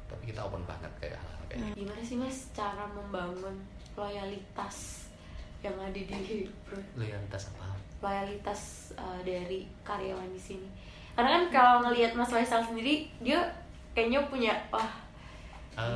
Tapi 0.06 0.30
kita 0.30 0.46
open 0.46 0.62
banget 0.62 0.92
kayak 1.02 1.18
hal-hal 1.18 1.44
kayak 1.50 1.60
gitu. 1.74 1.76
gimana 1.82 2.02
sih 2.06 2.16
mas 2.20 2.38
cara 2.54 2.86
membangun 2.86 3.56
loyalitas 3.98 5.09
yang 5.60 5.76
ada 5.76 6.00
di 6.00 6.48
Bro? 6.64 6.80
loyalitas 6.96 7.52
apa? 7.52 7.76
Loyalitas 8.00 8.92
uh, 8.96 9.20
dari 9.24 9.68
karyawan 9.84 10.32
di 10.32 10.40
sini. 10.40 10.68
Karena 11.12 11.36
kan 11.36 11.44
kalau 11.52 11.74
ngelihat 11.84 12.16
Mas 12.16 12.32
Faisal 12.32 12.64
sendiri 12.64 13.10
dia 13.20 13.40
kayaknya 13.92 14.24
punya 14.30 14.54
wah 14.72 14.88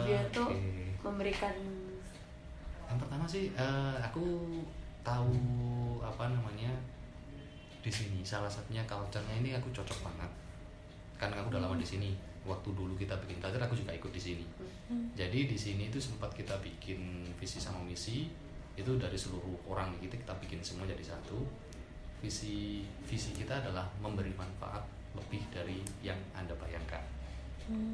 dia 0.05 0.21
tuh 0.35 0.51
Oke. 0.51 0.97
memberikan 1.05 1.55
yang 2.85 2.99
pertama 3.01 3.25
sih 3.27 3.51
eh, 3.57 3.97
aku 3.99 4.23
tahu 5.01 5.35
apa 6.05 6.31
namanya 6.31 6.71
di 7.85 7.93
sini. 7.93 8.25
Salah 8.25 8.49
satunya 8.49 8.81
culture-nya 8.89 9.41
ini 9.41 9.53
aku 9.53 9.69
cocok 9.73 10.09
banget. 10.09 10.31
Karena 11.21 11.41
aku 11.41 11.53
udah 11.53 11.63
lama 11.65 11.77
di 11.77 11.85
sini. 11.85 12.17
Waktu 12.45 12.77
dulu 12.77 12.93
kita 12.97 13.17
bikin 13.25 13.41
culture 13.41 13.61
aku 13.61 13.77
juga 13.77 13.93
ikut 13.93 14.13
di 14.13 14.21
sini. 14.21 14.45
Jadi 15.17 15.49
di 15.49 15.57
sini 15.57 15.89
itu 15.89 15.97
sempat 16.01 16.29
kita 16.33 16.57
bikin 16.61 17.25
visi 17.41 17.57
sama 17.61 17.81
misi 17.85 18.29
itu 18.75 18.99
dari 18.99 19.15
seluruh 19.15 19.55
orang 19.71 19.95
kita 20.03 20.19
kita 20.19 20.35
bikin 20.43 20.59
semua 20.59 20.87
jadi 20.87 21.15
satu. 21.15 21.39
Visi 22.19 22.83
visi 23.05 23.31
kita 23.37 23.61
adalah 23.61 23.85
memberi 24.01 24.33
manfaat 24.35 24.83
lebih 25.15 25.45
dari 25.55 25.79
yang 26.03 26.19
anda 26.35 26.57
bayangkan. 26.59 27.03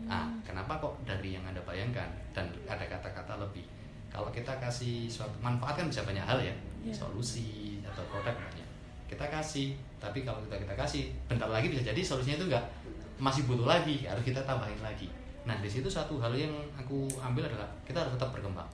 Nah 0.08 0.26
kenapa 0.42 0.80
kok 0.80 0.94
dari 1.04 1.36
yang 1.36 1.44
anda 1.44 1.60
bayangkan? 1.66 2.08
Dan 2.32 2.48
ada 2.64 2.82
kata-kata 2.86 3.36
lebih. 3.42 3.66
Kalau 4.10 4.32
kita 4.32 4.58
kasih 4.58 5.06
suatu 5.06 5.36
manfaat 5.38 5.78
kan 5.82 5.86
bisa 5.86 6.02
banyak 6.02 6.24
hal 6.24 6.40
ya. 6.40 6.54
Iya. 6.80 6.96
solusi 6.96 7.76
atau 7.84 8.00
produk 8.08 8.32
banyak. 8.32 8.68
Kita 9.04 9.28
kasih 9.28 9.76
tapi 10.00 10.24
kalau 10.24 10.40
kita 10.48 10.56
kita 10.64 10.74
kasih 10.78 11.12
bentar 11.28 11.50
lagi 11.52 11.68
bisa 11.68 11.84
jadi 11.84 12.00
solusinya 12.00 12.40
itu 12.40 12.46
enggak 12.48 12.64
masih 13.20 13.44
butuh 13.44 13.68
lagi 13.68 14.08
harus 14.08 14.24
kita 14.24 14.40
tambahin 14.48 14.80
lagi. 14.80 15.12
Nah 15.44 15.60
di 15.60 15.68
situ 15.68 15.92
satu 15.92 16.16
hal 16.16 16.32
yang 16.32 16.54
aku 16.72 17.04
ambil 17.20 17.44
adalah 17.44 17.68
kita 17.84 18.00
harus 18.00 18.16
tetap 18.16 18.32
berkembang 18.32 18.64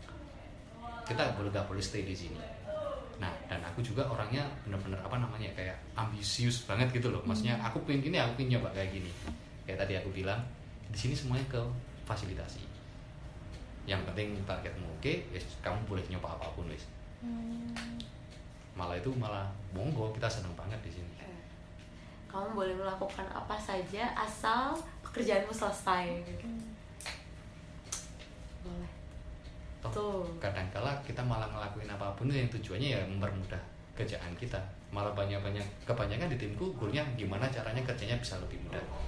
kita 1.07 1.23
boleh 1.39 1.51
nggak 1.55 1.67
boleh 1.71 1.83
stay 1.83 2.03
di 2.03 2.13
sini. 2.13 2.37
Nah 3.23 3.33
dan 3.47 3.63
aku 3.63 3.81
juga 3.81 4.05
orangnya 4.11 4.45
bener-bener 4.67 4.99
apa 5.01 5.17
namanya 5.17 5.49
kayak 5.55 5.79
ambisius 5.95 6.67
banget 6.67 6.91
gitu 6.91 7.09
loh. 7.15 7.23
Maksudnya 7.23 7.57
aku 7.63 7.81
pengen 7.87 8.13
ini 8.13 8.19
aku 8.19 8.43
pengen 8.43 8.59
nyoba 8.59 8.75
kayak 8.75 8.91
gini. 8.91 9.11
Kayak 9.65 9.87
tadi 9.87 9.95
aku 9.97 10.11
bilang 10.11 10.43
di 10.91 10.99
sini 10.99 11.15
semuanya 11.15 11.47
ke 11.47 11.63
fasilitasi. 12.05 12.61
Yang 13.87 14.03
penting 14.11 14.35
targetmu 14.43 14.87
oke 14.99 15.13
wes 15.31 15.47
kamu 15.63 15.79
boleh 15.87 16.05
nyoba 16.11 16.35
apa 16.35 16.51
pun 16.53 16.67
wes 16.67 16.85
malah 18.77 18.93
itu 19.01 19.09
malah 19.17 19.49
monggo 19.73 20.13
kita 20.13 20.29
seneng 20.29 20.53
banget 20.53 20.77
di 20.85 20.93
sini. 20.93 21.13
Eh, 21.25 21.41
kamu 22.29 22.53
boleh 22.53 22.77
melakukan 22.77 23.25
apa 23.33 23.57
saja 23.57 24.13
asal 24.13 24.77
pekerjaanmu 25.01 25.51
selesai 25.51 26.05
boleh 26.21 26.76
Toh, 29.91 30.23
Tuh. 30.23 30.23
kadangkala 30.43 30.93
kita 31.07 31.23
malah 31.23 31.49
ngelakuin 31.51 31.91
apa 31.91 32.13
pun 32.17 32.29
yang 32.31 32.49
tujuannya 32.51 32.89
ya 32.97 33.01
mempermudah 33.07 33.61
kerjaan 33.97 34.33
kita. 34.37 34.61
Malah 34.93 35.13
banyak 35.17 35.41
banyak 35.41 35.65
kebanyakan 35.89 36.31
di 36.31 36.39
timku 36.39 36.71
goalnya 36.77 37.03
gimana 37.19 37.49
caranya 37.49 37.83
kerjanya 37.83 38.17
bisa 38.21 38.39
lebih 38.39 38.61
mudah. 38.69 38.83
Oh. 38.93 39.05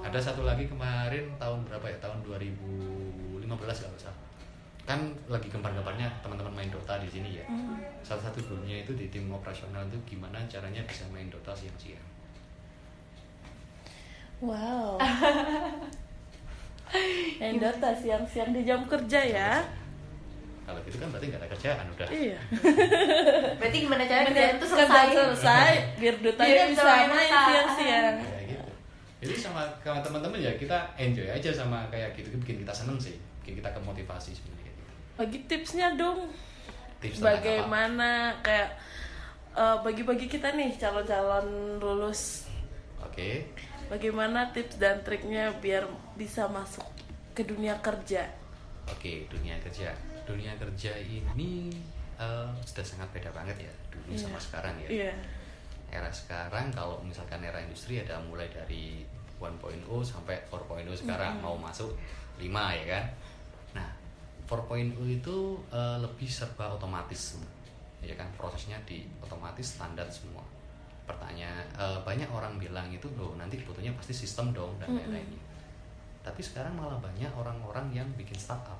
ada 0.00 0.16
satu 0.16 0.46
lagi 0.46 0.64
kemarin 0.64 1.28
tahun 1.36 1.66
berapa 1.66 1.84
ya? 1.90 1.98
Tahun 2.00 2.24
2015 2.24 3.44
kalau 3.58 3.98
salah. 3.98 4.20
Kan 4.88 5.12
lagi 5.28 5.52
gembar-gembarnya 5.52 6.08
teman-teman 6.24 6.54
main 6.56 6.70
Dota 6.72 6.96
di 7.02 7.10
sini 7.10 7.36
ya. 7.36 7.44
Salah 8.00 8.30
satu 8.30 8.40
goalnya 8.46 8.80
itu 8.80 8.96
di 8.96 9.10
tim 9.12 9.28
operasional 9.28 9.84
itu 9.90 10.16
gimana 10.16 10.40
caranya 10.48 10.80
bisa 10.88 11.04
main 11.12 11.28
Dota 11.28 11.52
siang-siang. 11.52 12.06
Wow. 14.40 14.96
Main 17.40 17.56
Dota 17.56 17.90
siang-siang 17.92 18.50
di 18.50 18.62
jam 18.62 18.84
kerja 18.84 19.20
ya. 19.22 19.52
kalau 20.62 20.78
gitu 20.82 20.96
kan 20.96 21.10
berarti 21.10 21.26
nggak 21.26 21.40
ada 21.40 21.50
kerjaan 21.50 21.84
udah 21.90 22.06
Iya. 22.08 22.38
berarti 23.58 23.76
gimana 23.80 24.02
caranya 24.04 24.26
kerjaan 24.28 24.54
itu 24.54 24.66
Kerjaan 24.68 24.86
selesai 24.86 25.06
selesai, 25.12 25.72
biar 26.00 26.14
Dotanya 26.16 26.46
Biar 26.46 26.68
bisa 26.68 26.82
bisa 26.82 27.08
main 27.08 27.30
siang-siang. 27.42 28.16
kayak 28.20 28.44
gitu 28.48 28.70
jadi 29.20 29.34
sama 29.36 29.62
sama 29.80 29.98
teman-teman 30.00 30.38
ya 30.38 30.52
kita 30.54 30.78
enjoy 30.96 31.26
aja 31.26 31.50
sama 31.50 31.84
kayak 31.88 32.14
gitu 32.14 32.32
bikin 32.38 32.56
kita 32.60 32.72
seneng 32.72 32.96
sih 32.96 33.14
bikin 33.40 33.58
kita 33.58 33.70
kemotivasi 33.72 34.30
sebenarnya 34.32 34.70
gitu 34.70 34.92
Bagi 35.16 35.38
tipsnya 35.44 35.88
dong. 35.92 36.30
tips 36.98 37.18
tentang 37.18 37.28
apa? 37.28 37.36
Bagaimana 37.36 38.10
kayak 38.40 38.68
eh, 39.52 39.76
bagi-bagi 39.80 40.26
kita 40.26 40.48
nih 40.50 40.70
calon-calon 40.76 41.46
lulus. 41.76 42.46
oke 43.00 43.28
Bagaimana 43.90 44.54
tips 44.54 44.78
dan 44.78 45.02
triknya 45.02 45.50
biar 45.58 45.82
bisa 46.14 46.46
masuk 46.46 46.86
ke 47.34 47.42
dunia 47.42 47.74
kerja? 47.82 48.22
oke 48.86 49.12
dunia 49.26 49.58
kerja. 49.58 49.90
Dunia 50.22 50.54
kerja 50.54 50.94
ini 50.94 51.70
eh, 52.16 52.48
sudah 52.62 52.86
sangat 52.86 53.10
beda 53.10 53.30
banget 53.30 53.66
ya 53.66 53.72
dulu 53.90 54.14
Iya. 54.14 54.18
sama 54.20 54.38
sekarang 54.38 54.74
ya. 54.82 54.88
Iya. 54.88 55.12
era 55.90 56.06
sekarang 56.06 56.70
kalau 56.70 57.02
misalkan 57.02 57.42
era 57.42 57.58
industri 57.58 57.98
ada 57.98 58.14
mulai 58.22 58.46
dari 58.46 59.02
1.0 59.42 59.58
sampai 60.06 60.38
4.0 60.46 60.86
sekarang. 60.94 61.42
Mau 61.42 61.58
masuk 61.58 61.90
5 62.38 62.46
ya 62.78 62.84
kan? 62.86 63.04
Nah 63.74 63.90
4.0 64.46 64.94
itu 65.10 65.36
eh, 65.70 65.98
lebih 65.98 66.30
serba 66.30 66.70
otomatis 66.70 67.42
ya 68.02 68.14
kan? 68.14 68.30
Prosesnya 68.38 68.78
di 68.86 69.02
otomatis 69.18 69.74
standar 69.74 70.06
semua 70.06 70.46
pertanyaan 71.10 71.66
eh, 71.74 71.98
banyak 72.06 72.30
orang 72.30 72.54
bilang 72.62 72.86
itu 72.86 73.10
loh 73.18 73.34
nanti 73.34 73.58
butuhnya 73.66 73.90
pasti 73.98 74.14
sistem 74.14 74.54
dong 74.54 74.78
dan 74.78 74.94
lain-lainnya. 74.94 75.42
Tapi 76.22 76.38
sekarang 76.38 76.78
malah 76.78 77.02
banyak 77.02 77.32
orang-orang 77.34 77.90
yang 77.90 78.06
bikin 78.14 78.38
startup. 78.38 78.78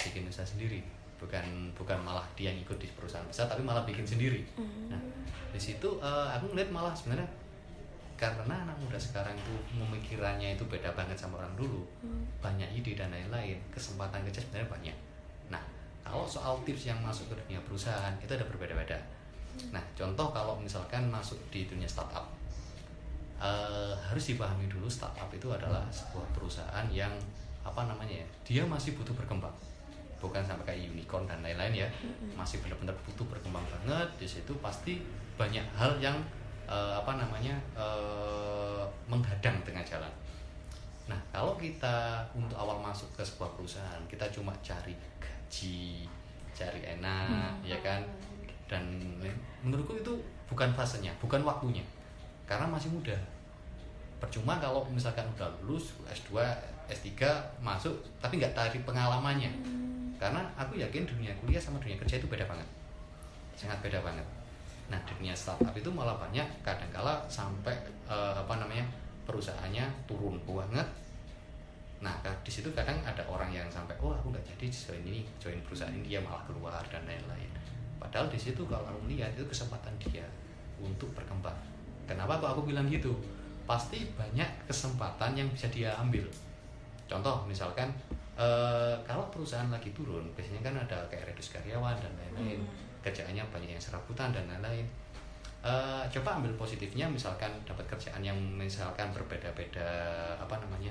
Bikin 0.00 0.24
usaha 0.24 0.48
sendiri. 0.48 0.80
Bukan 1.20 1.76
bukan 1.76 2.00
malah 2.00 2.24
dia 2.32 2.48
ngikut 2.48 2.80
di 2.80 2.88
perusahaan 2.96 3.26
besar 3.28 3.44
tapi 3.44 3.60
malah 3.60 3.84
bikin 3.84 4.08
sendiri. 4.08 4.40
Nah 4.88 5.00
di 5.52 5.60
situ 5.60 6.00
eh, 6.00 6.28
aku 6.32 6.56
ngeliat 6.56 6.72
malah 6.72 6.96
sebenarnya 6.96 7.28
karena 8.16 8.52
anak 8.52 8.76
muda 8.76 9.00
sekarang 9.00 9.32
itu 9.32 9.54
pemikirannya 9.72 10.52
itu 10.52 10.64
beda 10.68 10.92
banget 10.92 11.16
sama 11.16 11.40
orang 11.40 11.56
dulu 11.56 11.80
banyak 12.44 12.68
ide 12.76 12.92
dan 12.92 13.08
lain-lain 13.08 13.56
kesempatan 13.72 14.20
kerja 14.28 14.40
sebenarnya 14.44 14.68
banyak. 14.68 14.96
Nah 15.48 15.62
kalau 16.04 16.28
soal 16.28 16.60
tips 16.64 16.88
yang 16.88 17.00
masuk 17.00 17.32
ke 17.32 17.34
dunia 17.44 17.60
perusahaan 17.64 18.12
itu 18.20 18.28
ada 18.28 18.44
berbeda-beda 18.44 19.00
nah 19.70 19.82
contoh 19.94 20.32
kalau 20.34 20.58
misalkan 20.58 21.06
masuk 21.10 21.38
di 21.52 21.66
dunia 21.66 21.86
startup 21.86 22.26
eh, 23.40 23.92
harus 23.96 24.24
dipahami 24.34 24.68
dulu 24.68 24.86
startup 24.86 25.32
itu 25.32 25.48
adalah 25.48 25.82
sebuah 25.88 26.28
perusahaan 26.36 26.86
yang 26.92 27.10
apa 27.60 27.88
namanya 27.88 28.20
ya 28.20 28.26
dia 28.44 28.62
masih 28.64 28.96
butuh 28.96 29.16
berkembang. 29.16 29.52
Bukan 30.20 30.44
sampai 30.44 30.76
kayak 30.76 30.92
unicorn 30.92 31.24
dan 31.24 31.40
lain-lain 31.40 31.84
ya. 31.84 31.88
Masih 32.36 32.60
benar-benar 32.60 32.92
butuh 33.08 33.24
berkembang 33.24 33.64
banget 33.64 34.08
di 34.20 34.28
situ 34.28 34.52
pasti 34.60 35.00
banyak 35.40 35.64
hal 35.72 35.96
yang 35.96 36.16
eh, 36.68 36.92
apa 36.92 37.16
namanya 37.16 37.56
eh, 37.72 38.84
menghadang 39.08 39.56
tengah 39.64 39.84
jalan. 39.84 40.12
Nah 41.08 41.16
kalau 41.32 41.56
kita 41.56 42.20
untuk 42.36 42.56
awal 42.60 42.76
masuk 42.84 43.08
ke 43.16 43.24
sebuah 43.24 43.56
perusahaan 43.56 44.00
kita 44.04 44.28
cuma 44.28 44.52
cari 44.60 44.92
gaji 45.18 46.04
cari 46.54 46.80
enak 46.84 47.56
ya 47.64 47.78
kan 47.80 48.04
dan 48.70 48.86
menurutku 49.66 49.98
itu 49.98 50.14
bukan 50.46 50.70
fasenya 50.70 51.10
bukan 51.18 51.42
waktunya. 51.42 51.82
Karena 52.46 52.70
masih 52.70 52.94
muda. 52.94 53.18
Percuma 54.22 54.62
kalau 54.62 54.86
misalkan 54.86 55.26
udah 55.34 55.50
lulus 55.66 55.98
S2 56.06 56.38
S3 56.86 57.10
masuk 57.58 57.98
tapi 58.22 58.38
nggak 58.38 58.54
tarik 58.54 58.86
pengalamannya. 58.86 59.50
Karena 60.22 60.46
aku 60.54 60.78
yakin 60.78 61.02
dunia 61.02 61.34
kuliah 61.42 61.58
sama 61.58 61.82
dunia 61.82 61.98
kerja 61.98 62.22
itu 62.22 62.30
beda 62.30 62.46
banget. 62.46 62.68
Sangat 63.58 63.82
beda 63.82 63.98
banget. 64.06 64.26
Nah 64.86 64.98
dunia 65.02 65.34
startup 65.34 65.74
itu 65.74 65.90
malah 65.90 66.14
banyak 66.14 66.46
kadangkala 66.62 67.26
sampai 67.26 67.74
eh, 68.06 68.34
apa 68.38 68.54
namanya 68.54 68.86
perusahaannya 69.26 69.86
turun 70.06 70.38
banget. 70.46 70.86
Nah 71.98 72.14
di 72.22 72.50
situ 72.52 72.70
kadang 72.70 73.02
ada 73.02 73.26
orang 73.26 73.50
yang 73.50 73.66
sampai 73.66 73.98
oh 73.98 74.14
aku 74.14 74.30
nggak 74.30 74.46
jadi 74.54 74.66
join 74.70 75.02
ini 75.02 75.26
join 75.42 75.58
perusahaan 75.66 75.90
ini 75.90 76.06
dia 76.14 76.20
malah 76.22 76.42
keluar 76.46 76.80
dan 76.86 77.02
lain-lain 77.02 77.49
padahal 78.00 78.26
di 78.32 78.40
situ 78.40 78.64
kalau 78.64 78.88
aku 78.88 79.12
lihat 79.12 79.30
itu 79.36 79.44
kesempatan 79.44 79.92
dia 80.00 80.24
untuk 80.80 81.12
berkembang. 81.12 81.54
Kenapa 82.08 82.40
kok 82.40 82.58
aku 82.58 82.62
bilang 82.66 82.88
gitu? 82.88 83.12
Pasti 83.68 84.08
banyak 84.16 84.48
kesempatan 84.66 85.36
yang 85.36 85.46
bisa 85.52 85.68
dia 85.68 85.92
ambil. 85.94 86.24
Contoh 87.06 87.44
misalkan 87.46 87.86
eh, 88.34 88.96
kalau 89.04 89.28
perusahaan 89.30 89.68
lagi 89.70 89.92
turun 89.92 90.24
biasanya 90.34 90.64
kan 90.64 90.74
ada 90.74 90.98
kayak 91.12 91.30
redus 91.30 91.52
karyawan 91.54 91.94
dan 92.00 92.12
lain-lain. 92.16 92.58
Kerjaannya 93.04 93.44
banyak 93.52 93.76
yang 93.76 93.82
serabutan 93.82 94.34
dan 94.34 94.48
lain-lain. 94.48 94.88
Eh, 95.60 96.02
coba 96.08 96.40
ambil 96.40 96.56
positifnya 96.56 97.04
misalkan 97.04 97.52
dapat 97.68 97.84
kerjaan 97.84 98.24
yang 98.24 98.36
misalkan 98.56 99.12
berbeda-beda 99.12 99.86
apa 100.40 100.56
namanya 100.56 100.90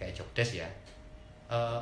kayak 0.00 0.16
job 0.16 0.26
desk 0.32 0.58
ya. 0.58 0.68
Eh, 1.52 1.80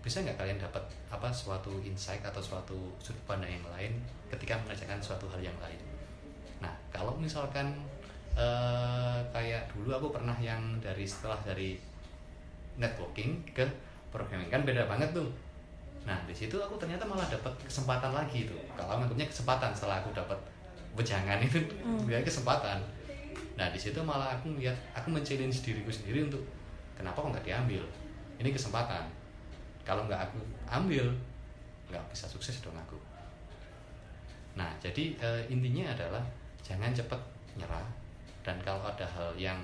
bisa 0.00 0.24
nggak 0.24 0.40
kalian 0.40 0.56
dapat 0.56 0.80
apa 1.12 1.28
suatu 1.28 1.76
insight 1.84 2.24
atau 2.24 2.40
suatu 2.40 2.76
sudut 2.96 3.20
pandang 3.28 3.52
yang 3.52 3.66
lain 3.68 3.92
ketika 4.32 4.56
mengerjakan 4.64 4.96
suatu 4.96 5.28
hal 5.28 5.40
yang 5.44 5.56
lain? 5.60 5.76
Nah 6.64 6.72
kalau 6.88 7.12
misalkan 7.20 7.76
eh, 8.32 9.20
kayak 9.28 9.68
dulu 9.76 9.92
aku 9.92 10.08
pernah 10.16 10.36
yang 10.40 10.80
dari 10.80 11.04
setelah 11.04 11.36
dari 11.44 11.76
networking 12.80 13.44
ke 13.52 13.68
programming 14.08 14.48
kan 14.48 14.64
beda 14.64 14.88
banget 14.88 15.12
tuh. 15.12 15.28
Nah 16.08 16.16
di 16.24 16.32
situ 16.32 16.56
aku 16.56 16.80
ternyata 16.80 17.04
malah 17.04 17.28
dapat 17.28 17.52
kesempatan 17.68 18.16
lagi 18.16 18.48
tuh. 18.48 18.56
Kalau 18.72 18.96
anggapnya 18.96 19.28
kesempatan 19.28 19.76
setelah 19.76 20.00
aku 20.00 20.16
dapat 20.16 20.40
wejangan 20.96 21.44
itu 21.44 21.60
dia 22.08 22.24
kesempatan. 22.28 22.80
Nah 23.60 23.68
di 23.68 23.76
situ 23.76 24.00
malah 24.00 24.32
aku 24.32 24.56
lihat 24.56 24.80
aku 24.96 25.12
men-challenge 25.12 25.60
diriku 25.60 25.92
sendiri 25.92 26.24
untuk 26.24 26.40
kenapa 26.96 27.20
kok 27.20 27.36
nggak 27.36 27.44
diambil? 27.44 27.84
Ini 28.40 28.48
kesempatan 28.56 29.19
kalau 29.82 30.04
nggak 30.06 30.20
aku 30.20 30.38
ambil 30.66 31.06
nggak 31.88 32.04
bisa 32.10 32.26
sukses 32.26 32.60
dong 32.60 32.76
aku. 32.76 32.96
Nah 34.54 34.70
jadi 34.78 35.14
eh, 35.16 35.42
intinya 35.48 35.90
adalah 35.90 36.22
jangan 36.62 36.90
cepat 36.90 37.18
nyerah 37.58 37.86
dan 38.46 38.56
kalau 38.62 38.82
ada 38.82 39.04
hal 39.04 39.34
yang 39.34 39.58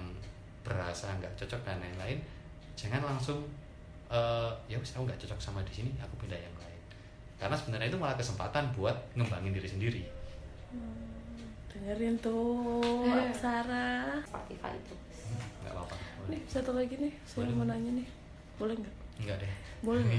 berasa 0.67 1.15
nggak 1.17 1.31
cocok 1.39 1.63
dan 1.63 1.79
lain-lain 1.79 2.19
jangan 2.75 2.99
langsung 3.01 3.39
eh, 4.11 4.51
ya 4.67 4.77
wis 4.77 4.95
aku 4.95 5.07
nggak 5.07 5.21
cocok 5.23 5.39
sama 5.39 5.61
di 5.63 5.73
sini 5.73 5.91
aku 5.99 6.15
pindah 6.19 6.39
yang 6.39 6.57
lain. 6.59 6.81
Karena 7.37 7.55
sebenarnya 7.55 7.93
itu 7.93 7.99
malah 8.01 8.17
kesempatan 8.17 8.73
buat 8.73 8.97
ngembangin 9.15 9.53
diri 9.53 9.69
sendiri. 9.69 10.03
Dengerin 11.71 12.17
tuh 12.19 13.05
Eh. 13.05 13.29
Aksara 13.31 14.17
Spotify 14.25 14.73
itu. 14.75 14.95
Nggak 15.63 15.73
apa-apa. 15.77 15.95
Boleh 16.25 16.29
nih 16.33 16.41
satu 16.49 16.73
lagi 16.73 16.95
nih 16.97 17.13
saya 17.23 17.45
Boleh. 17.45 17.55
mau 17.55 17.67
nanya 17.69 17.91
nih. 18.01 18.07
Boleh 18.57 18.75
nggak 18.81 18.95
nggak 19.19 19.39
deh. 19.39 19.53
Boleh? 19.81 20.05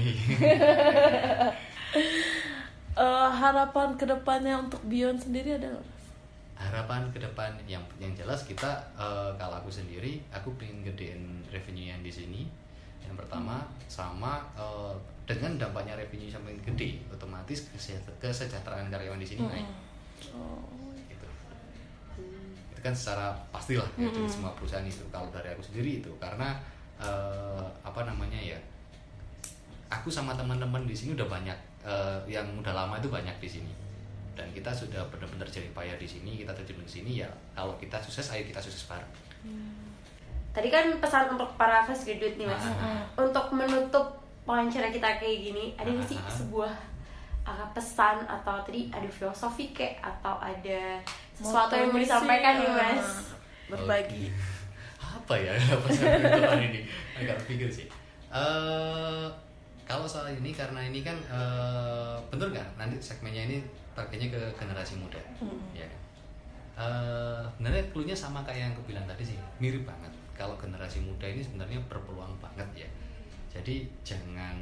Eh, 2.98 3.28
harapan 3.30 3.94
ke 3.94 4.02
depannya 4.02 4.58
untuk 4.58 4.82
Bion 4.90 5.14
sendiri 5.14 5.54
ada 5.54 5.70
nggak 5.70 5.86
Mas? 5.86 6.02
harapan 6.58 7.06
ke 7.14 7.22
depan 7.22 7.54
yang 7.70 7.78
yang 8.02 8.10
jelas 8.10 8.42
kita 8.42 8.66
eh, 8.98 9.30
kalau 9.38 9.54
aku 9.54 9.70
sendiri 9.70 10.18
aku 10.34 10.50
pengen 10.58 10.82
gedein 10.82 11.22
revenue 11.54 11.94
yang 11.94 12.02
di 12.02 12.10
sini. 12.10 12.50
Yang 13.06 13.22
pertama 13.22 13.62
sama 13.86 14.42
eh, 14.58 14.94
dengan 15.22 15.54
dampaknya 15.54 15.94
revenue 15.94 16.26
semakin 16.26 16.58
gede 16.66 16.98
otomatis 17.06 17.70
kese- 17.70 18.02
kesejahteraan 18.18 18.90
karyawan 18.90 19.22
di 19.22 19.28
sini 19.30 19.46
naik. 19.46 19.70
Oh, 20.34 20.66
gitu. 21.06 21.28
Itu 22.74 22.80
kan 22.82 22.90
secara 22.90 23.30
pastilah 23.54 23.86
ya, 23.94 24.10
dari 24.10 24.26
semua 24.26 24.50
perusahaan 24.58 24.82
itu. 24.82 25.06
Kalau 25.14 25.30
dari 25.30 25.54
aku 25.54 25.62
sendiri 25.62 26.02
itu 26.02 26.10
karena 26.18 26.58
eh, 26.98 27.62
apa 27.86 28.02
namanya 28.02 28.42
ya 28.42 28.58
aku 29.88 30.08
sama 30.08 30.32
teman-teman 30.32 30.84
di 30.84 30.92
sini 30.92 31.12
udah 31.12 31.26
banyak 31.26 31.56
eh, 31.82 32.18
yang 32.26 32.44
udah 32.54 32.72
lama 32.72 32.96
itu 32.96 33.08
banyak 33.08 33.36
di 33.38 33.48
sini. 33.48 33.72
Dan 34.32 34.46
kita 34.52 34.70
sudah 34.70 35.02
benar-benar 35.08 35.44
jadi 35.44 35.66
payah 35.72 35.96
di 35.96 36.06
sini 36.06 36.38
kita 36.38 36.52
terjun 36.52 36.78
di 36.78 36.92
sini 36.92 37.10
ya 37.18 37.28
kalau 37.52 37.74
kita 37.74 37.98
sukses 37.98 38.30
ayo 38.30 38.44
kita 38.44 38.58
sukses 38.58 38.86
bareng. 38.86 39.10
Tadi 40.48 40.68
kan 40.68 40.90
pesan 40.98 41.30
untuk 41.30 41.54
para 41.54 41.82
fresh 41.82 42.04
graduate 42.04 42.36
nih 42.36 42.46
mas. 42.46 42.64
Ah. 42.72 43.02
Untuk 43.14 43.50
menutup 43.50 44.06
wawancara 44.42 44.88
kita 44.88 45.18
kayak 45.18 45.38
gini 45.44 45.76
Ada 45.76 45.90
nggak 45.90 46.06
sih 46.06 46.16
Ah. 46.16 46.30
sebuah 46.30 46.72
uh, 47.44 47.66
pesan 47.70 48.24
atau 48.24 48.56
tadi 48.62 48.88
ada 48.88 49.04
filosofi 49.06 49.70
kayak 49.70 50.00
Atau 50.00 50.34
ada 50.34 50.98
sesuatu 51.32 51.74
yang 51.74 51.90
mau 51.90 52.00
disampaikan 52.00 52.58
nih 52.58 52.70
mas? 52.70 53.34
berbagi. 53.68 54.32
Oke. 54.32 55.04
apa 55.18 55.34
ya 55.36 55.52
pesan 55.84 56.04
untuk 56.16 56.46
hari 56.46 56.64
ini? 56.68 56.80
Agak 57.14 57.36
pikir 57.44 57.68
sih. 57.68 57.86
Eh 58.28 59.26
kalau 59.88 60.04
soal 60.04 60.28
ini 60.28 60.52
karena 60.52 60.84
ini 60.84 61.00
kan 61.00 61.16
eh 61.32 62.16
betul 62.28 62.52
nggak? 62.52 62.76
Nanti 62.76 63.00
segmennya 63.00 63.48
ini 63.48 63.56
targetnya 63.96 64.28
ke 64.28 64.40
generasi 64.60 65.00
muda. 65.00 65.16
Ya 65.72 65.88
kan? 65.88 66.00
Eh, 66.78 67.40
sebenarnya 67.56 67.82
clue-nya 67.90 68.12
sama 68.12 68.44
kayak 68.44 68.68
yang 68.68 68.72
aku 68.76 68.92
bilang 68.92 69.08
tadi 69.08 69.24
sih 69.24 69.40
mirip 69.56 69.88
banget. 69.88 70.12
Kalau 70.36 70.54
generasi 70.60 71.00
muda 71.00 71.24
ini 71.24 71.40
sebenarnya 71.40 71.80
berpeluang 71.88 72.36
banget 72.36 72.84
ya. 72.84 72.88
Jadi 73.48 73.88
jangan 74.04 74.54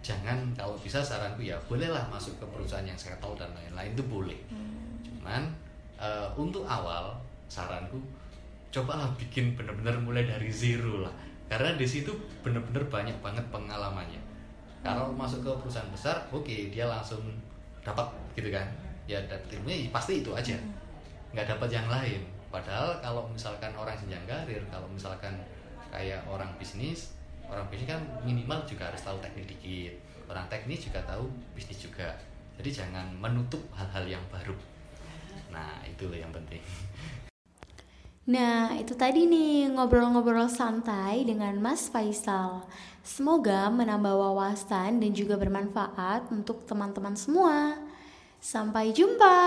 jangan 0.00 0.40
kalau 0.56 0.72
bisa 0.80 1.04
saranku 1.04 1.44
ya 1.44 1.54
bolehlah 1.68 2.08
masuk 2.08 2.40
ke 2.40 2.46
perusahaan 2.48 2.86
yang 2.88 2.96
settle 2.96 3.36
dan 3.36 3.52
lain-lain 3.52 3.92
itu 3.92 4.04
boleh. 4.08 4.40
Cuman 5.04 5.52
eh, 6.00 6.28
untuk 6.32 6.64
awal 6.64 7.12
saranku 7.52 8.00
cobalah 8.72 9.12
bikin 9.20 9.52
bener-bener 9.52 10.00
mulai 10.00 10.24
dari 10.24 10.48
zero 10.48 11.04
lah. 11.04 11.12
Karena 11.46 11.76
di 11.76 11.86
situ 11.86 12.10
bener-bener 12.42 12.82
banyak 12.90 13.14
banget 13.22 13.44
pengalamannya 13.54 14.25
kalau 14.86 15.10
masuk 15.10 15.42
ke 15.42 15.50
perusahaan 15.58 15.90
besar 15.90 16.16
oke 16.30 16.56
dia 16.70 16.86
langsung 16.86 17.22
dapat 17.82 18.06
gitu 18.38 18.54
kan? 18.54 18.66
Ya 19.10 19.18
dan 19.26 19.38
ilmunya 19.50 19.90
pasti 19.90 20.22
itu 20.22 20.30
aja. 20.30 20.54
Nggak 21.34 21.56
dapat 21.56 21.68
yang 21.70 21.86
lain. 21.90 22.22
Padahal 22.50 22.98
kalau 23.02 23.26
misalkan 23.26 23.74
orang 23.74 23.98
jenjang 23.98 24.22
karir 24.24 24.62
kalau 24.70 24.86
misalkan 24.86 25.34
kayak 25.90 26.22
orang 26.26 26.48
bisnis 26.58 27.14
orang 27.46 27.66
bisnis 27.70 27.86
kan 27.94 28.02
minimal 28.26 28.58
juga 28.66 28.90
harus 28.90 29.02
tahu 29.02 29.18
teknik 29.18 29.46
dikit. 29.50 29.94
Orang 30.26 30.46
teknis 30.50 30.86
juga 30.86 31.02
tahu 31.06 31.30
bisnis 31.54 31.82
juga. 31.86 32.14
Jadi 32.56 32.70
jangan 32.72 33.06
menutup 33.18 33.60
hal-hal 33.74 34.18
yang 34.18 34.24
baru. 34.32 34.54
Nah 35.52 35.82
itu 35.86 36.10
yang 36.10 36.32
penting 36.34 36.60
Nah, 38.26 38.74
itu 38.74 38.90
tadi 38.98 39.22
nih 39.22 39.70
ngobrol-ngobrol 39.70 40.50
santai 40.50 41.22
dengan 41.22 41.54
Mas 41.62 41.86
Faisal. 41.86 42.66
Semoga 43.06 43.70
menambah 43.70 44.18
wawasan 44.18 44.98
dan 44.98 45.14
juga 45.14 45.38
bermanfaat 45.38 46.26
untuk 46.34 46.66
teman-teman 46.66 47.14
semua. 47.14 47.78
Sampai 48.42 48.90
jumpa. 48.90 49.38